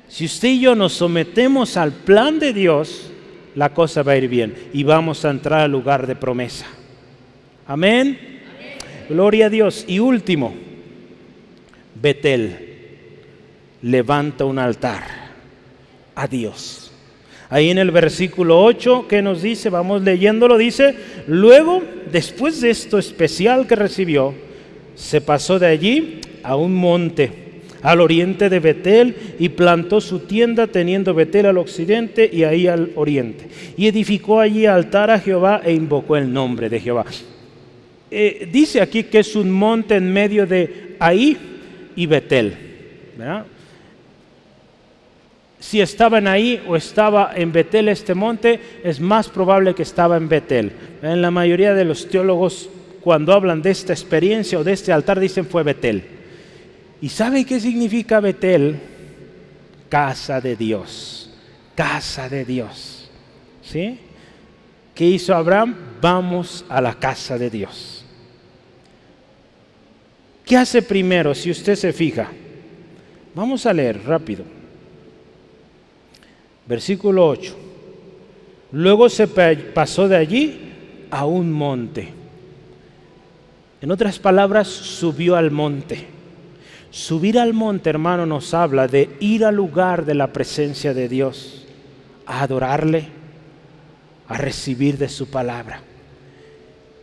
[0.09, 3.12] si usted y yo nos sometemos al plan de Dios,
[3.55, 6.66] la cosa va a ir bien y vamos a entrar al lugar de promesa.
[7.68, 8.18] Amén.
[9.09, 9.84] Gloria a Dios.
[9.86, 10.53] Y último,
[11.94, 12.72] Betel
[13.80, 15.05] levanta un altar
[16.16, 16.82] a Dios.
[17.53, 20.94] Ahí en el versículo 8 que nos dice, vamos leyéndolo, dice,
[21.26, 24.32] luego, después de esto especial que recibió,
[24.94, 27.30] se pasó de allí a un monte
[27.82, 32.92] al oriente de Betel y plantó su tienda teniendo Betel al occidente y ahí al
[32.94, 33.48] oriente.
[33.76, 37.05] Y edificó allí altar a Jehová e invocó el nombre de Jehová.
[38.11, 41.36] Eh, dice aquí que es un monte en medio de ahí
[41.96, 42.55] y Betel.
[45.62, 50.28] Si estaban ahí o estaba en Betel este monte, es más probable que estaba en
[50.28, 50.72] Betel.
[51.02, 52.68] En la mayoría de los teólogos,
[53.00, 56.02] cuando hablan de esta experiencia o de este altar, dicen fue Betel.
[57.00, 58.80] ¿Y sabe qué significa Betel?
[59.88, 61.32] Casa de Dios.
[61.76, 63.08] Casa de Dios.
[63.62, 64.00] ¿Sí?
[64.96, 65.76] ¿Qué hizo Abraham?
[66.00, 68.04] Vamos a la casa de Dios.
[70.44, 72.32] ¿Qué hace primero si usted se fija?
[73.32, 74.61] Vamos a leer rápido.
[76.72, 77.54] Versículo 8.
[78.72, 80.58] Luego se pasó de allí
[81.10, 82.08] a un monte.
[83.82, 86.06] En otras palabras, subió al monte.
[86.90, 91.66] Subir al monte, hermano, nos habla de ir al lugar de la presencia de Dios,
[92.24, 93.04] a adorarle,
[94.28, 95.82] a recibir de su palabra.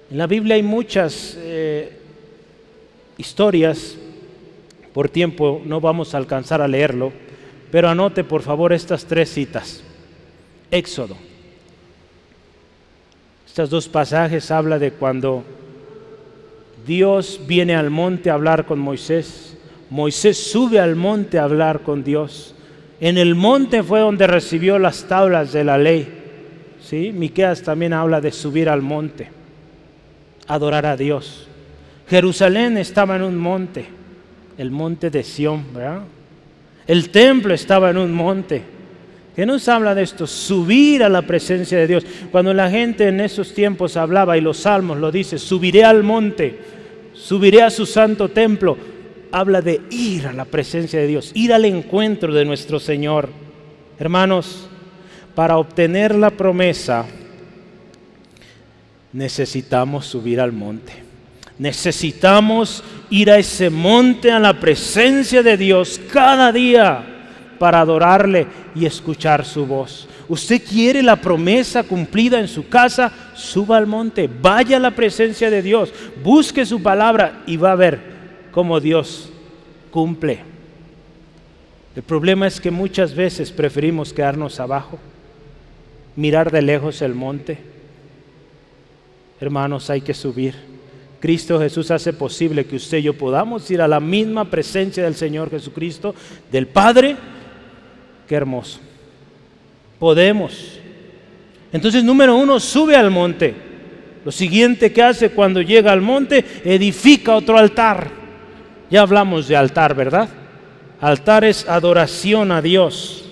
[0.10, 1.96] En la Biblia hay muchas eh,
[3.20, 3.96] historias,
[4.96, 7.14] por tiempo no vamos a alcanzar a leerlo,
[7.72, 9.84] pero anote por favor estas tres citas.
[10.72, 11.16] Éxodo.
[13.48, 15.44] Estos dos pasajes habla de cuando
[16.86, 19.50] Dios viene al monte a hablar con Moisés
[19.90, 22.54] Moisés sube al monte a hablar con Dios.
[23.00, 26.16] En el monte fue donde recibió las tablas de la ley.
[26.82, 27.12] ¿Sí?
[27.12, 29.30] Miqueas también habla de subir al monte,
[30.48, 31.48] adorar a Dios.
[32.08, 33.86] Jerusalén estaba en un monte,
[34.58, 36.02] el monte de Sión, ¿verdad?
[36.90, 38.62] El templo estaba en un monte.
[39.34, 40.28] ¿Qué nos habla de esto?
[40.28, 42.06] Subir a la presencia de Dios.
[42.32, 46.60] Cuando la gente en esos tiempos hablaba y los salmos lo dice, subiré al monte,
[47.14, 48.78] subiré a su santo templo
[49.32, 53.30] habla de ir a la presencia de Dios, ir al encuentro de nuestro Señor.
[53.98, 54.68] Hermanos,
[55.36, 57.06] para obtener la promesa
[59.14, 61.09] necesitamos subir al monte.
[61.60, 67.06] Necesitamos ir a ese monte, a la presencia de Dios cada día
[67.60, 70.08] para adorarle y escuchar su voz.
[70.30, 75.50] Usted quiere la promesa cumplida en su casa, suba al monte, vaya a la presencia
[75.50, 75.92] de Dios,
[76.24, 78.00] busque su palabra y va a ver
[78.52, 79.30] cómo Dios
[79.92, 80.40] cumple.
[81.94, 84.98] El problema es que muchas veces preferimos quedarnos abajo,
[86.16, 87.58] mirar de lejos el monte.
[89.42, 90.79] Hermanos, hay que subir.
[91.20, 95.16] Cristo Jesús hace posible que usted y yo podamos ir a la misma presencia del
[95.16, 96.16] Señor Jesucristo,
[96.52, 97.18] del Padre.
[98.28, 98.80] Qué hermoso.
[100.00, 100.80] Podemos.
[101.74, 103.54] Entonces, número uno, sube al monte.
[104.24, 108.10] Lo siguiente que hace cuando llega al monte, edifica otro altar.
[108.90, 110.30] Ya hablamos de altar, ¿verdad?
[111.02, 113.26] Altar es adoración a Dios.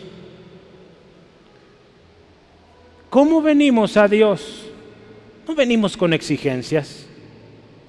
[3.09, 4.65] ¿Cómo venimos a Dios?
[5.47, 7.07] No venimos con exigencias,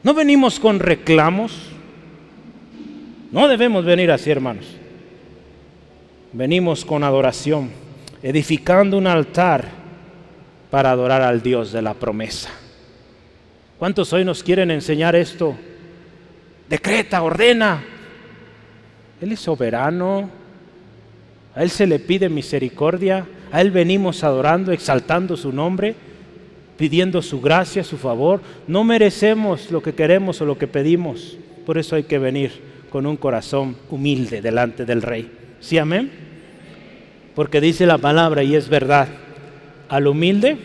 [0.08, 1.52] no venimos con reclamos.
[3.30, 4.64] No debemos venir así, hermanos.
[6.32, 7.68] Venimos con adoración,
[8.22, 9.66] edificando un altar
[10.70, 12.48] para adorar al Dios de la promesa.
[13.78, 15.54] ¿Cuántos hoy nos quieren enseñar esto?
[16.70, 17.84] Decreta, ordena,
[19.20, 20.30] él es soberano,
[21.54, 25.94] a Él se le pide misericordia, a Él venimos adorando, exaltando su nombre,
[26.78, 28.40] pidiendo su gracia, su favor.
[28.66, 32.52] No merecemos lo que queremos o lo que pedimos, por eso hay que venir
[32.88, 35.30] con un corazón humilde delante del Rey.
[35.60, 36.10] ¿Sí, amén?
[37.34, 39.08] Porque dice la palabra y es verdad,
[39.90, 40.56] al humilde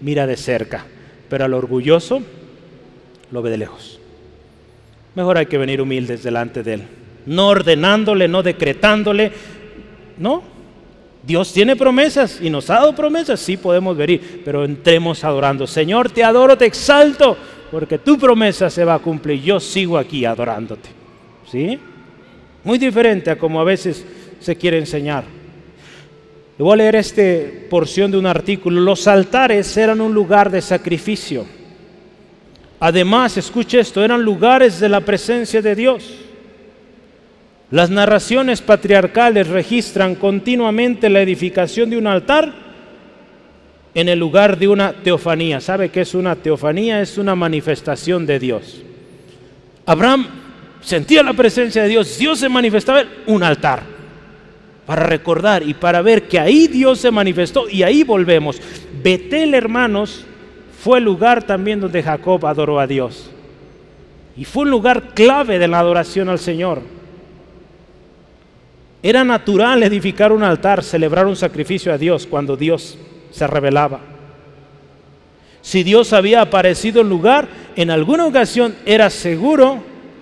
[0.00, 0.86] mira de cerca,
[1.28, 2.22] pero al orgulloso
[3.30, 4.00] lo ve de lejos.
[5.14, 6.82] Mejor hay que venir humildes delante de Él
[7.26, 9.32] no ordenándole, no decretándole.
[10.18, 10.42] No,
[11.26, 15.66] Dios tiene promesas y nos ha dado promesas, sí podemos venir, pero entremos adorando.
[15.66, 17.36] Señor, te adoro, te exalto,
[17.72, 19.42] porque tu promesa se va a cumplir.
[19.42, 20.88] Yo sigo aquí adorándote.
[21.50, 21.80] ¿Sí?
[22.62, 24.06] Muy diferente a como a veces
[24.38, 25.24] se quiere enseñar.
[26.58, 27.22] Voy a leer esta
[27.68, 28.80] porción de un artículo.
[28.80, 31.44] Los altares eran un lugar de sacrificio.
[32.78, 36.25] Además, escuche esto, eran lugares de la presencia de Dios.
[37.70, 42.52] Las narraciones patriarcales registran continuamente la edificación de un altar
[43.94, 45.60] en el lugar de una teofanía.
[45.60, 47.00] ¿Sabe qué es una teofanía?
[47.00, 48.82] Es una manifestación de Dios.
[49.84, 50.26] Abraham
[50.80, 53.82] sentía la presencia de Dios, Dios se manifestaba en un altar
[54.84, 58.60] para recordar y para ver que ahí Dios se manifestó y ahí volvemos.
[59.02, 60.24] Betel, hermanos,
[60.78, 63.30] fue el lugar también donde Jacob adoró a Dios.
[64.36, 66.95] Y fue un lugar clave de la adoración al Señor.
[69.06, 72.98] Era natural edificar un altar, celebrar un sacrificio a Dios cuando Dios
[73.30, 74.00] se revelaba.
[75.60, 77.46] Si Dios había aparecido en lugar,
[77.76, 79.78] en alguna ocasión era seguro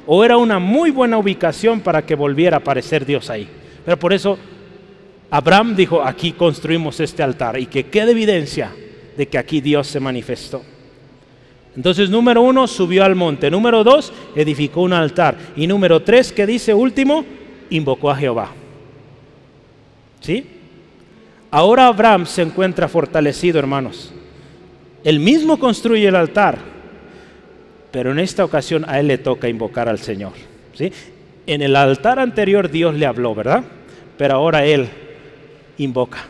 [0.06, 3.48] o era una muy buena ubicación para que volviera a aparecer Dios ahí.
[3.86, 4.36] Pero por eso
[5.30, 8.70] Abraham dijo, aquí construimos este altar y que quede evidencia
[9.16, 10.60] de que aquí Dios se manifestó.
[11.74, 13.50] Entonces, número uno, subió al monte.
[13.50, 15.38] Número dos, edificó un altar.
[15.56, 17.24] Y número tres, que dice último,
[17.70, 18.50] invocó a Jehová.
[20.24, 20.46] ¿Sí?
[21.50, 24.10] Ahora Abraham se encuentra fortalecido, hermanos.
[25.04, 26.56] Él mismo construye el altar,
[27.90, 30.32] pero en esta ocasión a él le toca invocar al Señor.
[30.72, 30.90] ¿sí?
[31.46, 33.64] En el altar anterior Dios le habló, ¿verdad?
[34.16, 34.88] Pero ahora él
[35.76, 36.24] invoca,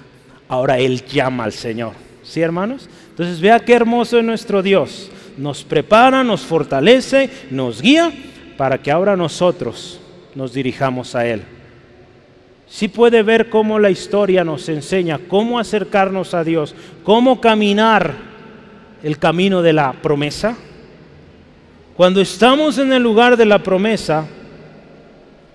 [0.49, 1.93] ahora él llama al Señor.
[2.25, 2.89] ¿Sí, hermanos?
[3.11, 5.09] Entonces vea qué hermoso es nuestro Dios.
[5.39, 8.13] Nos prepara, nos fortalece, nos guía
[8.57, 10.01] para que ahora nosotros
[10.35, 11.43] nos dirijamos a Él
[12.75, 18.17] sí puede ver cómo la historia nos enseña cómo acercarnos a Dios, cómo caminar
[19.01, 20.57] el camino de la promesa.
[21.97, 24.27] Cuando estamos en el lugar de la promesa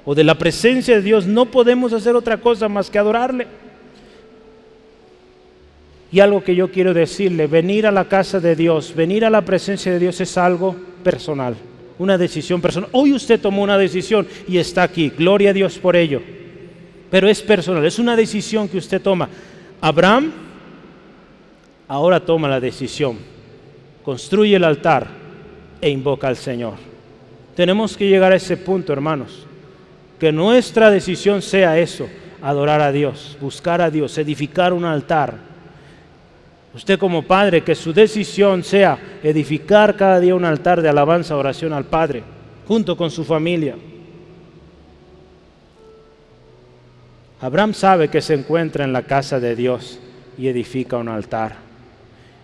[0.06, 3.48] o de la presencia de Dios, no podemos hacer otra cosa más que adorarle.
[6.14, 9.42] Y algo que yo quiero decirle, venir a la casa de Dios, venir a la
[9.42, 11.58] presencia de Dios es algo personal,
[11.98, 12.90] una decisión personal.
[12.94, 16.39] Hoy usted tomó una decisión y está aquí, gloria a Dios por ello
[17.10, 19.30] pero es personal, es una decisión que usted toma.
[19.82, 20.32] Abraham
[21.88, 23.18] ahora toma la decisión,
[24.04, 25.08] construye el altar
[25.82, 26.76] e invoca al Señor.
[27.56, 29.46] Tenemos que llegar a ese punto, hermanos,
[30.20, 32.08] que nuestra decisión sea eso,
[32.42, 35.50] adorar a Dios, buscar a Dios, edificar un altar.
[36.74, 41.74] Usted como padre, que su decisión sea edificar cada día un altar de alabanza, oración
[41.74, 42.24] al Padre,
[42.68, 43.76] junto con su familia.
[47.42, 50.00] Abraham sabe que se encuentra en la casa de Dios
[50.38, 51.56] y edifica un altar.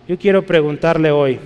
[0.08, 1.38] Yo quiero preguntarle hoy,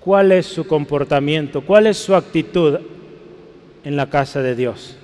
[0.00, 2.78] cuál es su comportamiento, cuál es su actitud
[3.84, 4.96] en la casa de Dios.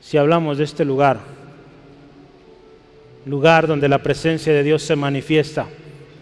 [0.00, 1.18] Si hablamos de este lugar,
[3.26, 5.66] lugar donde la presencia de Dios se manifiesta,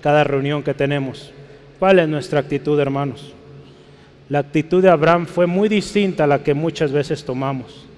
[0.03, 1.33] cada reunión que tenemos,
[1.79, 3.33] ¿cuál es nuestra actitud, hermanos?
[4.29, 7.90] La actitud de Abraham fue muy distinta a la que muchas veces tomamos.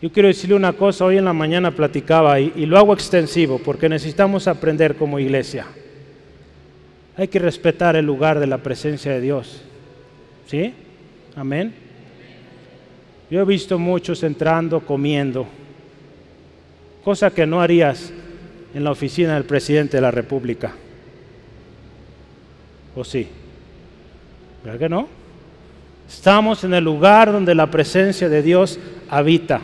[0.00, 3.88] Yo quiero decirle una cosa, hoy en la mañana platicaba y, lo hago extensivo porque
[3.88, 5.66] necesitamos aprender como iglesia.
[7.16, 9.62] Hay que respetar el lugar de la presencia de Dios.
[10.46, 10.74] ¿Sí?
[11.34, 11.74] Amén.
[13.30, 15.46] Yo he visto muchos entrando, comiendo,
[17.02, 18.12] cosa que no harías
[18.74, 20.74] en la oficina del presidente de la República.
[22.94, 23.26] ¿O sí?
[24.62, 25.08] ¿Verdad que no?
[26.06, 28.78] Estamos en el lugar donde la presencia de Dios
[29.08, 29.60] habita.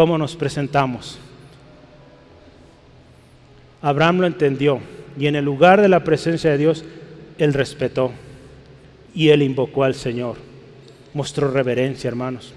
[0.00, 1.18] ¿Cómo nos presentamos?
[3.82, 4.80] Abraham lo entendió
[5.18, 6.86] y en el lugar de la presencia de Dios,
[7.36, 8.10] él respetó
[9.14, 10.36] y él invocó al Señor.
[11.12, 12.54] Mostró reverencia, hermanos.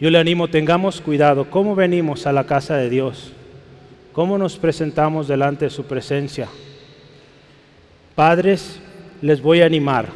[0.00, 3.34] Yo le animo, tengamos cuidado, cómo venimos a la casa de Dios,
[4.14, 6.48] cómo nos presentamos delante de su presencia.
[8.14, 8.80] Padres,
[9.20, 10.06] les voy a animar.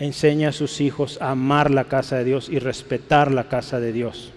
[0.00, 3.92] Enseña a sus hijos a amar la casa de Dios y respetar la casa de
[3.92, 4.32] Dios.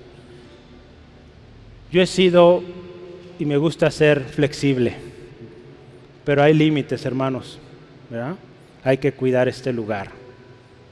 [1.89, 2.61] Yo he sido
[3.39, 4.95] y me gusta ser flexible.
[6.25, 7.59] Pero hay límites, hermanos.
[8.83, 10.11] Hay que cuidar este lugar.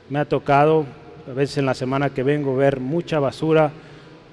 [0.09, 0.85] Me ha tocado,
[1.29, 3.73] a veces en la semana que vengo, ver mucha basura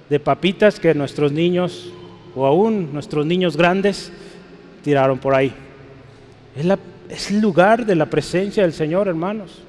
[0.08, 1.92] de papitas que nuestros niños,
[2.36, 4.12] o aún nuestros niños grandes,
[4.84, 5.52] tiraron por ahí.
[6.54, 6.64] Es,
[7.08, 9.62] es el lugar de la presencia del Señor, hermanos.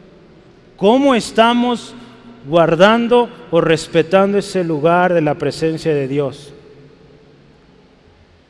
[0.80, 1.94] ¿Cómo estamos
[2.48, 6.54] guardando o respetando ese lugar de la presencia de Dios?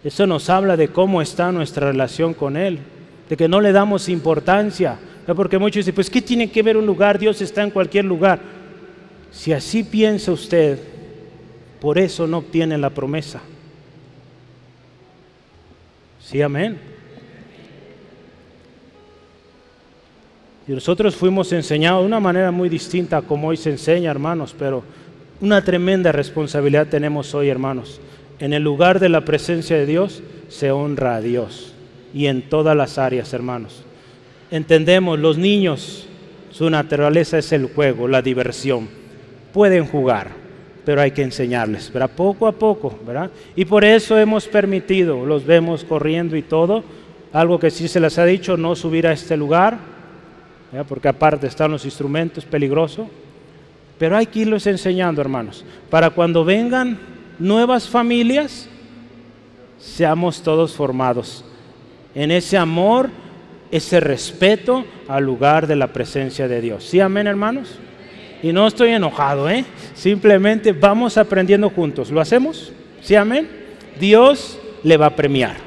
[0.03, 2.79] Eso nos habla de cómo está nuestra relación con Él,
[3.27, 4.99] de que no le damos importancia.
[5.35, 7.17] Porque muchos dicen, pues ¿qué tiene que ver un lugar?
[7.17, 8.39] Dios está en cualquier lugar.
[9.31, 10.79] Si así piensa usted,
[11.81, 13.41] por eso no obtiene la promesa.
[16.21, 16.79] Sí, amén.
[20.69, 24.83] Y nosotros fuimos enseñados de una manera muy distinta como hoy se enseña, hermanos, pero
[25.41, 27.99] una tremenda responsabilidad tenemos hoy, hermanos
[28.39, 31.73] en el lugar de la presencia de Dios se honra a Dios
[32.13, 33.83] y en todas las áreas, hermanos.
[34.49, 36.07] Entendemos, los niños,
[36.51, 38.87] su naturaleza es el juego, la diversión.
[39.53, 40.29] Pueden jugar,
[40.85, 42.09] pero hay que enseñarles, ¿verdad?
[42.15, 43.29] Poco a poco, ¿verdad?
[43.55, 46.83] Y por eso hemos permitido, los vemos corriendo y todo,
[47.31, 49.77] algo que sí se les ha dicho, no subir a este lugar,
[50.87, 53.09] porque aparte están los instrumentos, peligroso.
[53.97, 56.97] Pero hay que irlos enseñando, hermanos, para cuando vengan
[57.37, 58.69] nuevas familias,
[59.77, 61.43] seamos todos formados
[62.15, 63.09] en ese amor,
[63.71, 66.83] ese respeto al lugar de la presencia de Dios.
[66.83, 67.77] ¿Sí, amén, hermanos?
[68.41, 69.65] Y no estoy enojado, ¿eh?
[69.93, 72.09] Simplemente vamos aprendiendo juntos.
[72.09, 72.71] ¿Lo hacemos?
[73.01, 73.49] ¿Sí, amén?
[73.99, 75.57] Dios le va a premiar,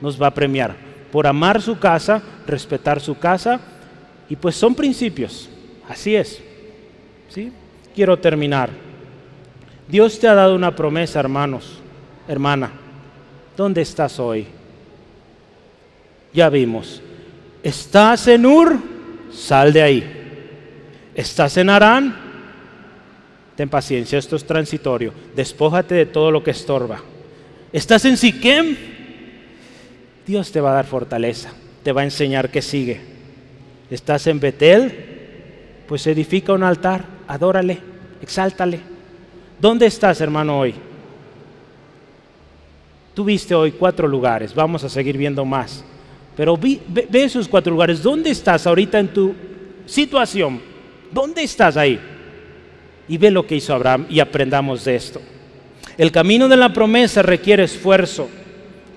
[0.00, 3.60] nos va a premiar por amar su casa, respetar su casa,
[4.28, 5.48] y pues son principios,
[5.88, 6.40] así es.
[7.28, 7.52] ¿Sí?
[7.94, 8.70] Quiero terminar.
[9.88, 11.78] Dios te ha dado una promesa, hermanos,
[12.26, 12.72] hermana.
[13.56, 14.46] ¿Dónde estás hoy?
[16.32, 17.00] Ya vimos.
[17.62, 18.76] ¿Estás en Ur?
[19.32, 20.12] Sal de ahí.
[21.14, 22.16] ¿Estás en Arán?
[23.56, 25.12] Ten paciencia, esto es transitorio.
[25.34, 27.00] Despójate de todo lo que estorba.
[27.72, 28.76] ¿Estás en Siquem?
[30.26, 31.52] Dios te va a dar fortaleza,
[31.82, 33.15] te va a enseñar qué sigue.
[33.90, 34.92] ¿Estás en Betel?
[35.86, 37.78] Pues edifica un altar, adórale,
[38.20, 38.80] exáltale.
[39.60, 40.74] ¿Dónde estás, hermano, hoy?
[43.14, 45.84] Tú viste hoy cuatro lugares, vamos a seguir viendo más.
[46.36, 46.80] Pero ve,
[47.12, 48.02] esos cuatro lugares.
[48.02, 49.34] ¿Dónde estás ahorita en tu
[49.86, 50.60] situación?
[51.10, 51.98] ¿Dónde estás ahí?
[53.08, 55.22] Y ve lo que hizo Abraham y aprendamos de esto.
[55.96, 58.28] El camino de la promesa requiere esfuerzo,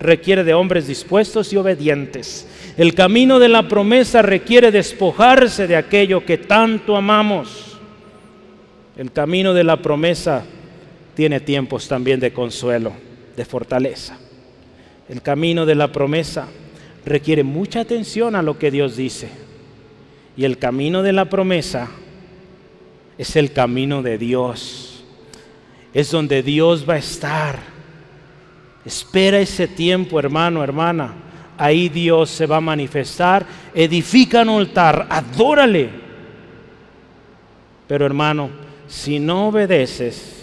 [0.01, 2.45] requiere de hombres dispuestos y obedientes.
[2.79, 7.77] El camino de la promesa requiere despojarse de aquello que tanto amamos.
[8.95, 10.45] El camino de la promesa
[11.13, 12.93] tiene tiempos también de consuelo,
[13.35, 14.17] de fortaleza.
[15.09, 16.47] El camino de la promesa
[17.05, 19.27] requiere mucha atención a lo que Dios dice.
[20.37, 21.89] Y el camino de la promesa
[23.17, 25.03] es el camino de Dios.
[25.93, 27.59] Es donde Dios va a estar.
[28.85, 31.25] Espera ese tiempo, hermano, hermana.
[31.59, 33.45] Ahí Dios se va a manifestar.
[33.75, 35.89] Edifica un altar, adórale.
[37.85, 38.49] Pero hermano,
[38.87, 40.39] si no obedeces,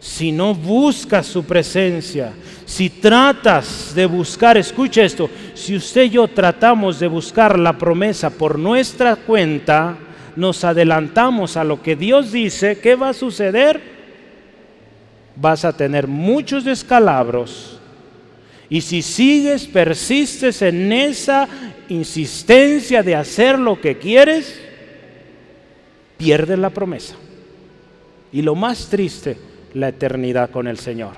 [0.00, 2.32] si no buscas su presencia,
[2.66, 8.28] si tratas de buscar, escucha esto, si usted y yo tratamos de buscar la promesa
[8.28, 9.96] por nuestra cuenta,
[10.34, 13.80] nos adelantamos a lo que Dios dice, ¿qué va a suceder?
[15.36, 17.73] Vas a tener muchos descalabros.
[18.74, 21.48] Y si sigues, persistes en esa
[21.88, 24.60] insistencia de hacer lo que quieres,
[26.18, 27.14] pierdes la promesa.
[28.32, 29.36] Y lo más triste,
[29.74, 31.12] la eternidad con el Señor.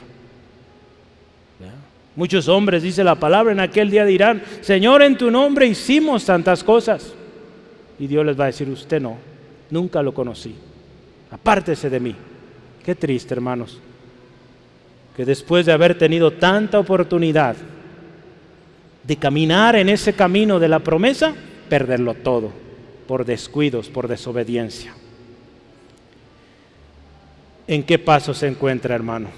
[2.15, 6.63] Muchos hombres, dice la palabra, en aquel día dirán, Señor, en tu nombre hicimos tantas
[6.63, 7.15] cosas.
[7.99, 9.17] Y Dios les va a decir, usted no,
[9.71, 10.55] nunca lo conocí.
[11.31, 12.15] Apártese de mí.
[12.85, 13.81] Qué triste, hermanos,
[15.17, 17.57] que después de haber tenido tanta oportunidad
[19.03, 21.35] de caminar en ese camino de la promesa,
[21.69, 22.53] perderlo todo
[23.07, 24.93] por descuidos, por desobediencia.
[27.67, 29.29] ¿En qué paso se encuentra, hermano?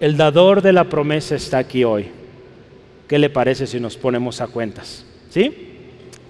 [0.00, 2.08] El dador de la promesa está aquí hoy.
[3.06, 5.04] ¿Qué le parece si nos ponemos a cuentas?
[5.30, 5.68] ¿Sí?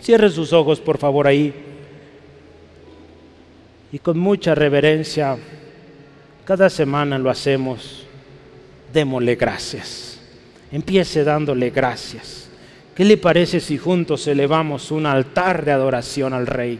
[0.01, 1.55] Cierre sus ojos, por favor, ahí.
[3.93, 5.37] Y con mucha reverencia,
[6.45, 8.07] cada semana lo hacemos,
[8.93, 10.19] démosle gracias.
[10.73, 12.49] Empiece dándole gracias.
[12.95, 16.79] ¿Qué le parece si juntos elevamos un altar de adoración al Rey?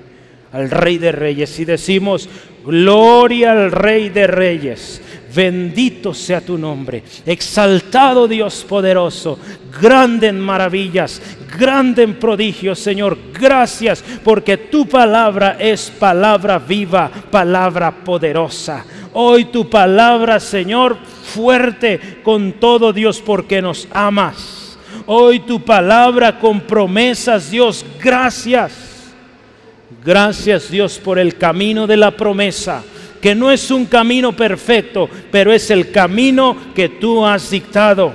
[0.53, 2.29] al Rey de Reyes y decimos,
[2.65, 5.01] gloria al Rey de Reyes,
[5.35, 9.39] bendito sea tu nombre, exaltado Dios poderoso,
[9.81, 11.23] grande en maravillas,
[11.57, 18.85] grande en prodigios, Señor, gracias porque tu palabra es palabra viva, palabra poderosa.
[19.13, 20.97] Hoy tu palabra, Señor,
[21.35, 24.79] fuerte con todo Dios porque nos amas.
[25.07, 28.91] Hoy tu palabra con promesas, Dios, gracias
[30.05, 32.83] Gracias Dios por el camino de la promesa,
[33.21, 38.13] que no es un camino perfecto, pero es el camino que tú has dictado.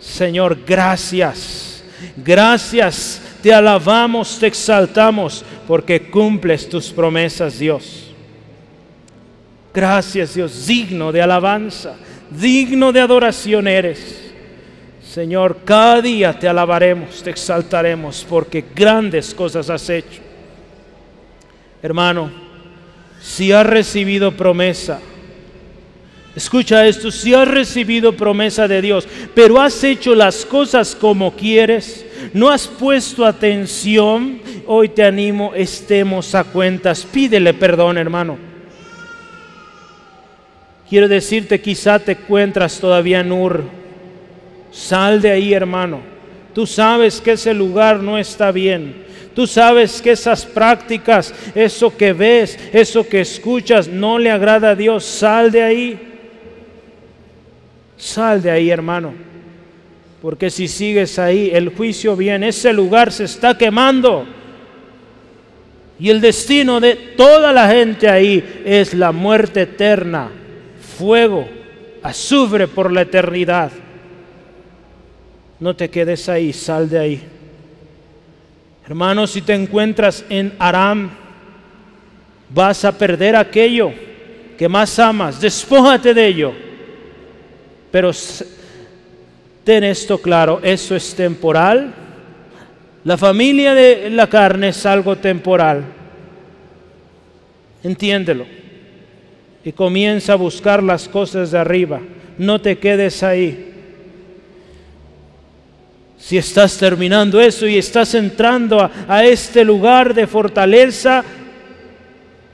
[0.00, 1.84] Señor, gracias.
[2.16, 3.22] Gracias.
[3.42, 8.05] Te alabamos, te exaltamos, porque cumples tus promesas, Dios.
[9.76, 11.96] Gracias, Dios, digno de alabanza,
[12.30, 14.32] digno de adoración eres.
[15.06, 20.22] Señor, cada día te alabaremos, te exaltaremos, porque grandes cosas has hecho.
[21.82, 22.30] Hermano,
[23.20, 24.98] si has recibido promesa,
[26.34, 32.06] escucha esto, si has recibido promesa de Dios, pero has hecho las cosas como quieres,
[32.32, 38.45] no has puesto atención, hoy te animo, estemos a cuentas, pídele perdón, hermano.
[40.88, 43.64] Quiero decirte, quizá te encuentras todavía en Ur.
[44.70, 46.00] Sal de ahí, hermano.
[46.54, 49.04] Tú sabes que ese lugar no está bien.
[49.34, 54.74] Tú sabes que esas prácticas, eso que ves, eso que escuchas, no le agrada a
[54.74, 55.04] Dios.
[55.04, 55.98] Sal de ahí.
[57.96, 59.12] Sal de ahí, hermano.
[60.22, 62.48] Porque si sigues ahí, el juicio viene.
[62.48, 64.26] Ese lugar se está quemando.
[65.98, 70.30] Y el destino de toda la gente ahí es la muerte eterna.
[70.96, 71.46] Fuego,
[72.02, 73.70] azufre por la eternidad.
[75.60, 77.22] No te quedes ahí, sal de ahí.
[78.86, 81.10] Hermanos, si te encuentras en Aram,
[82.48, 83.92] vas a perder aquello
[84.56, 85.40] que más amas.
[85.40, 86.52] Despójate de ello.
[87.90, 88.10] Pero
[89.64, 91.92] ten esto claro, eso es temporal.
[93.04, 95.84] La familia de la carne es algo temporal.
[97.82, 98.65] Entiéndelo.
[99.66, 102.00] Y comienza a buscar las cosas de arriba.
[102.38, 103.72] No te quedes ahí.
[106.16, 111.24] Si estás terminando eso y estás entrando a, este lugar de fortaleza,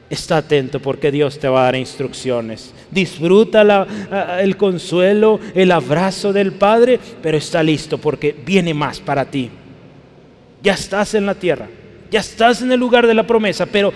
[0.09, 2.72] está atento porque Dios te va a dar instrucciones.
[2.90, 3.86] Disfruta
[4.40, 9.51] el consuelo, el abrazo del Padre, pero está listo porque viene más para ti.
[10.62, 11.68] Ya estás en la tierra,
[12.10, 13.93] ya estás en el lugar de la promesa, pero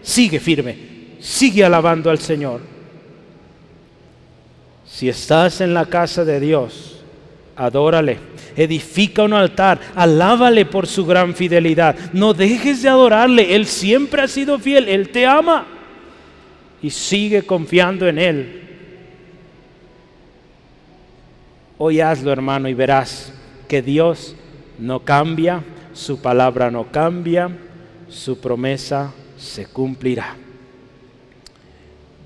[0.00, 0.93] sigue firme,
[1.24, 2.60] sigue alabando al Señor.
[4.86, 7.02] Si estás en la casa de Dios,
[7.56, 11.96] adórale edifica un altar, alábale por su gran fidelidad.
[12.12, 15.66] No dejes de adorarle, Él siempre ha sido fiel, Él te ama
[16.82, 18.60] y sigue confiando en Él.
[21.78, 23.32] Hoy hazlo hermano y verás
[23.66, 24.36] que Dios
[24.78, 27.50] no cambia, su palabra no cambia,
[28.08, 30.43] su promesa se cumplirá.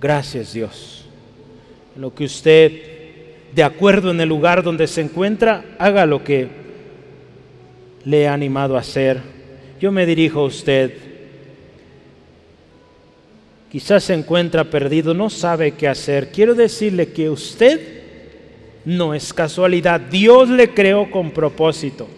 [0.00, 1.04] Gracias Dios.
[1.96, 2.98] Lo que usted
[3.54, 6.48] de acuerdo en el lugar donde se encuentra, haga lo que
[8.04, 9.20] le he animado a hacer.
[9.80, 10.92] Yo me dirijo a usted.
[13.70, 17.78] quizás se encuentra perdido, no sabe qué hacer, quiero decirle que usted
[18.86, 22.08] no es casualidad, Dios le creó con propósito.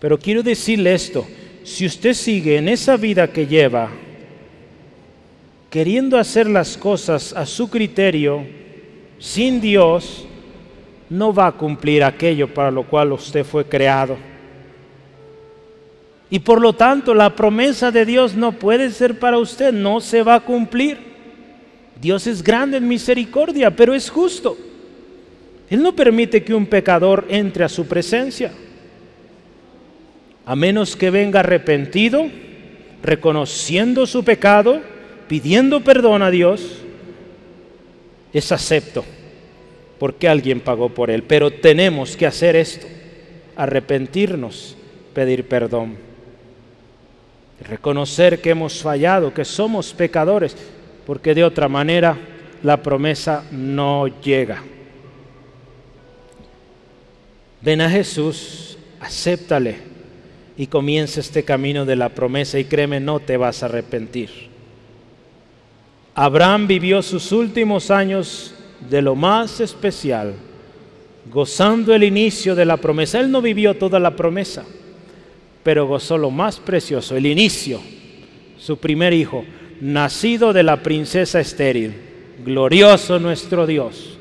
[0.00, 1.26] Pero quiero decirle esto,
[1.64, 3.90] si usted sigue en esa vida que lleva,
[5.72, 8.44] queriendo hacer las cosas a su criterio,
[9.18, 10.26] sin Dios,
[11.08, 14.18] no va a cumplir aquello para lo cual usted fue creado.
[16.28, 20.22] Y por lo tanto la promesa de Dios no puede ser para usted, no se
[20.22, 20.98] va a cumplir.
[21.98, 24.58] Dios es grande en misericordia, pero es justo.
[25.70, 28.52] Él no permite que un pecador entre a su presencia,
[30.44, 32.26] a menos que venga arrepentido,
[33.02, 34.91] reconociendo su pecado,
[35.32, 36.76] pidiendo perdón a Dios,
[38.34, 39.02] es acepto,
[39.98, 41.22] porque alguien pagó por él.
[41.22, 42.86] Pero tenemos que hacer esto,
[43.56, 44.76] arrepentirnos,
[45.14, 45.96] pedir perdón,
[47.66, 50.54] reconocer que hemos fallado, que somos pecadores,
[51.06, 52.18] porque de otra manera
[52.62, 54.62] la promesa no llega.
[57.62, 59.76] Ven a Jesús, acéptale
[60.58, 64.51] y comienza este camino de la promesa y créeme, no te vas a arrepentir.
[66.14, 68.54] Abraham vivió sus últimos años
[68.90, 70.34] de lo más especial,
[71.30, 73.20] gozando el inicio de la promesa.
[73.20, 74.64] Él no vivió toda la promesa,
[75.62, 77.80] pero gozó lo más precioso, el inicio,
[78.58, 79.44] su primer hijo,
[79.80, 81.94] nacido de la princesa estéril.
[82.44, 84.18] Glorioso nuestro Dios.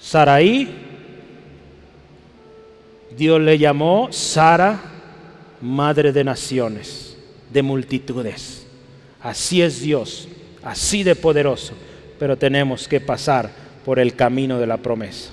[0.00, 0.68] Saraí
[3.16, 4.80] Dios le llamó Sara,
[5.60, 7.16] madre de naciones,
[7.52, 8.61] de multitudes.
[9.22, 10.28] Así es Dios,
[10.62, 11.74] así de poderoso,
[12.18, 13.50] pero tenemos que pasar
[13.84, 15.30] por el camino de la promesa.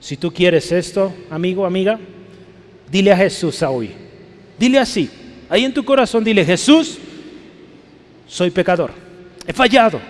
[0.00, 1.98] Si tú quieres esto, amigo, amiga,
[2.90, 3.90] dile a Jesús hoy.
[4.58, 5.10] Dile así,
[5.48, 6.98] ahí en tu corazón, dile, Jesús,
[8.26, 8.92] soy pecador,
[9.46, 10.00] he fallado,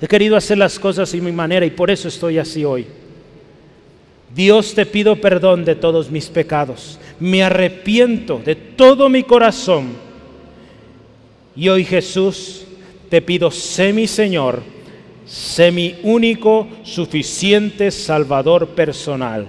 [0.00, 2.86] he querido hacer las cosas en mi manera y por eso estoy así hoy.
[4.34, 6.98] Dios te pido perdón de todos mis pecados.
[7.18, 10.05] Me arrepiento de todo mi corazón.
[11.56, 12.64] Y hoy Jesús
[13.08, 14.62] te pido, sé mi Señor,
[15.24, 19.48] sé mi único, suficiente Salvador personal.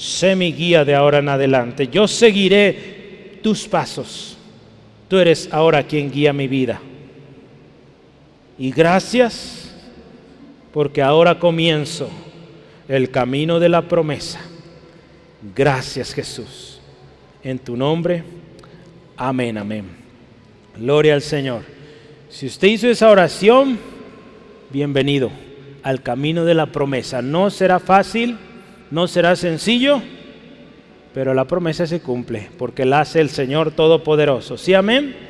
[0.00, 1.88] Sé mi guía de ahora en adelante.
[1.88, 4.38] Yo seguiré tus pasos.
[5.08, 6.80] Tú eres ahora quien guía mi vida.
[8.58, 9.74] Y gracias
[10.72, 12.08] porque ahora comienzo
[12.88, 14.40] el camino de la promesa.
[15.54, 16.80] Gracias Jesús.
[17.42, 18.24] En tu nombre,
[19.18, 19.99] amén, amén.
[20.76, 21.62] Gloria al Señor.
[22.28, 23.78] Si usted hizo esa oración,
[24.70, 25.30] bienvenido
[25.82, 27.22] al camino de la promesa.
[27.22, 28.38] No será fácil,
[28.90, 30.00] no será sencillo,
[31.12, 34.56] pero la promesa se cumple porque la hace el Señor Todopoderoso.
[34.56, 35.29] ¿Sí, amén?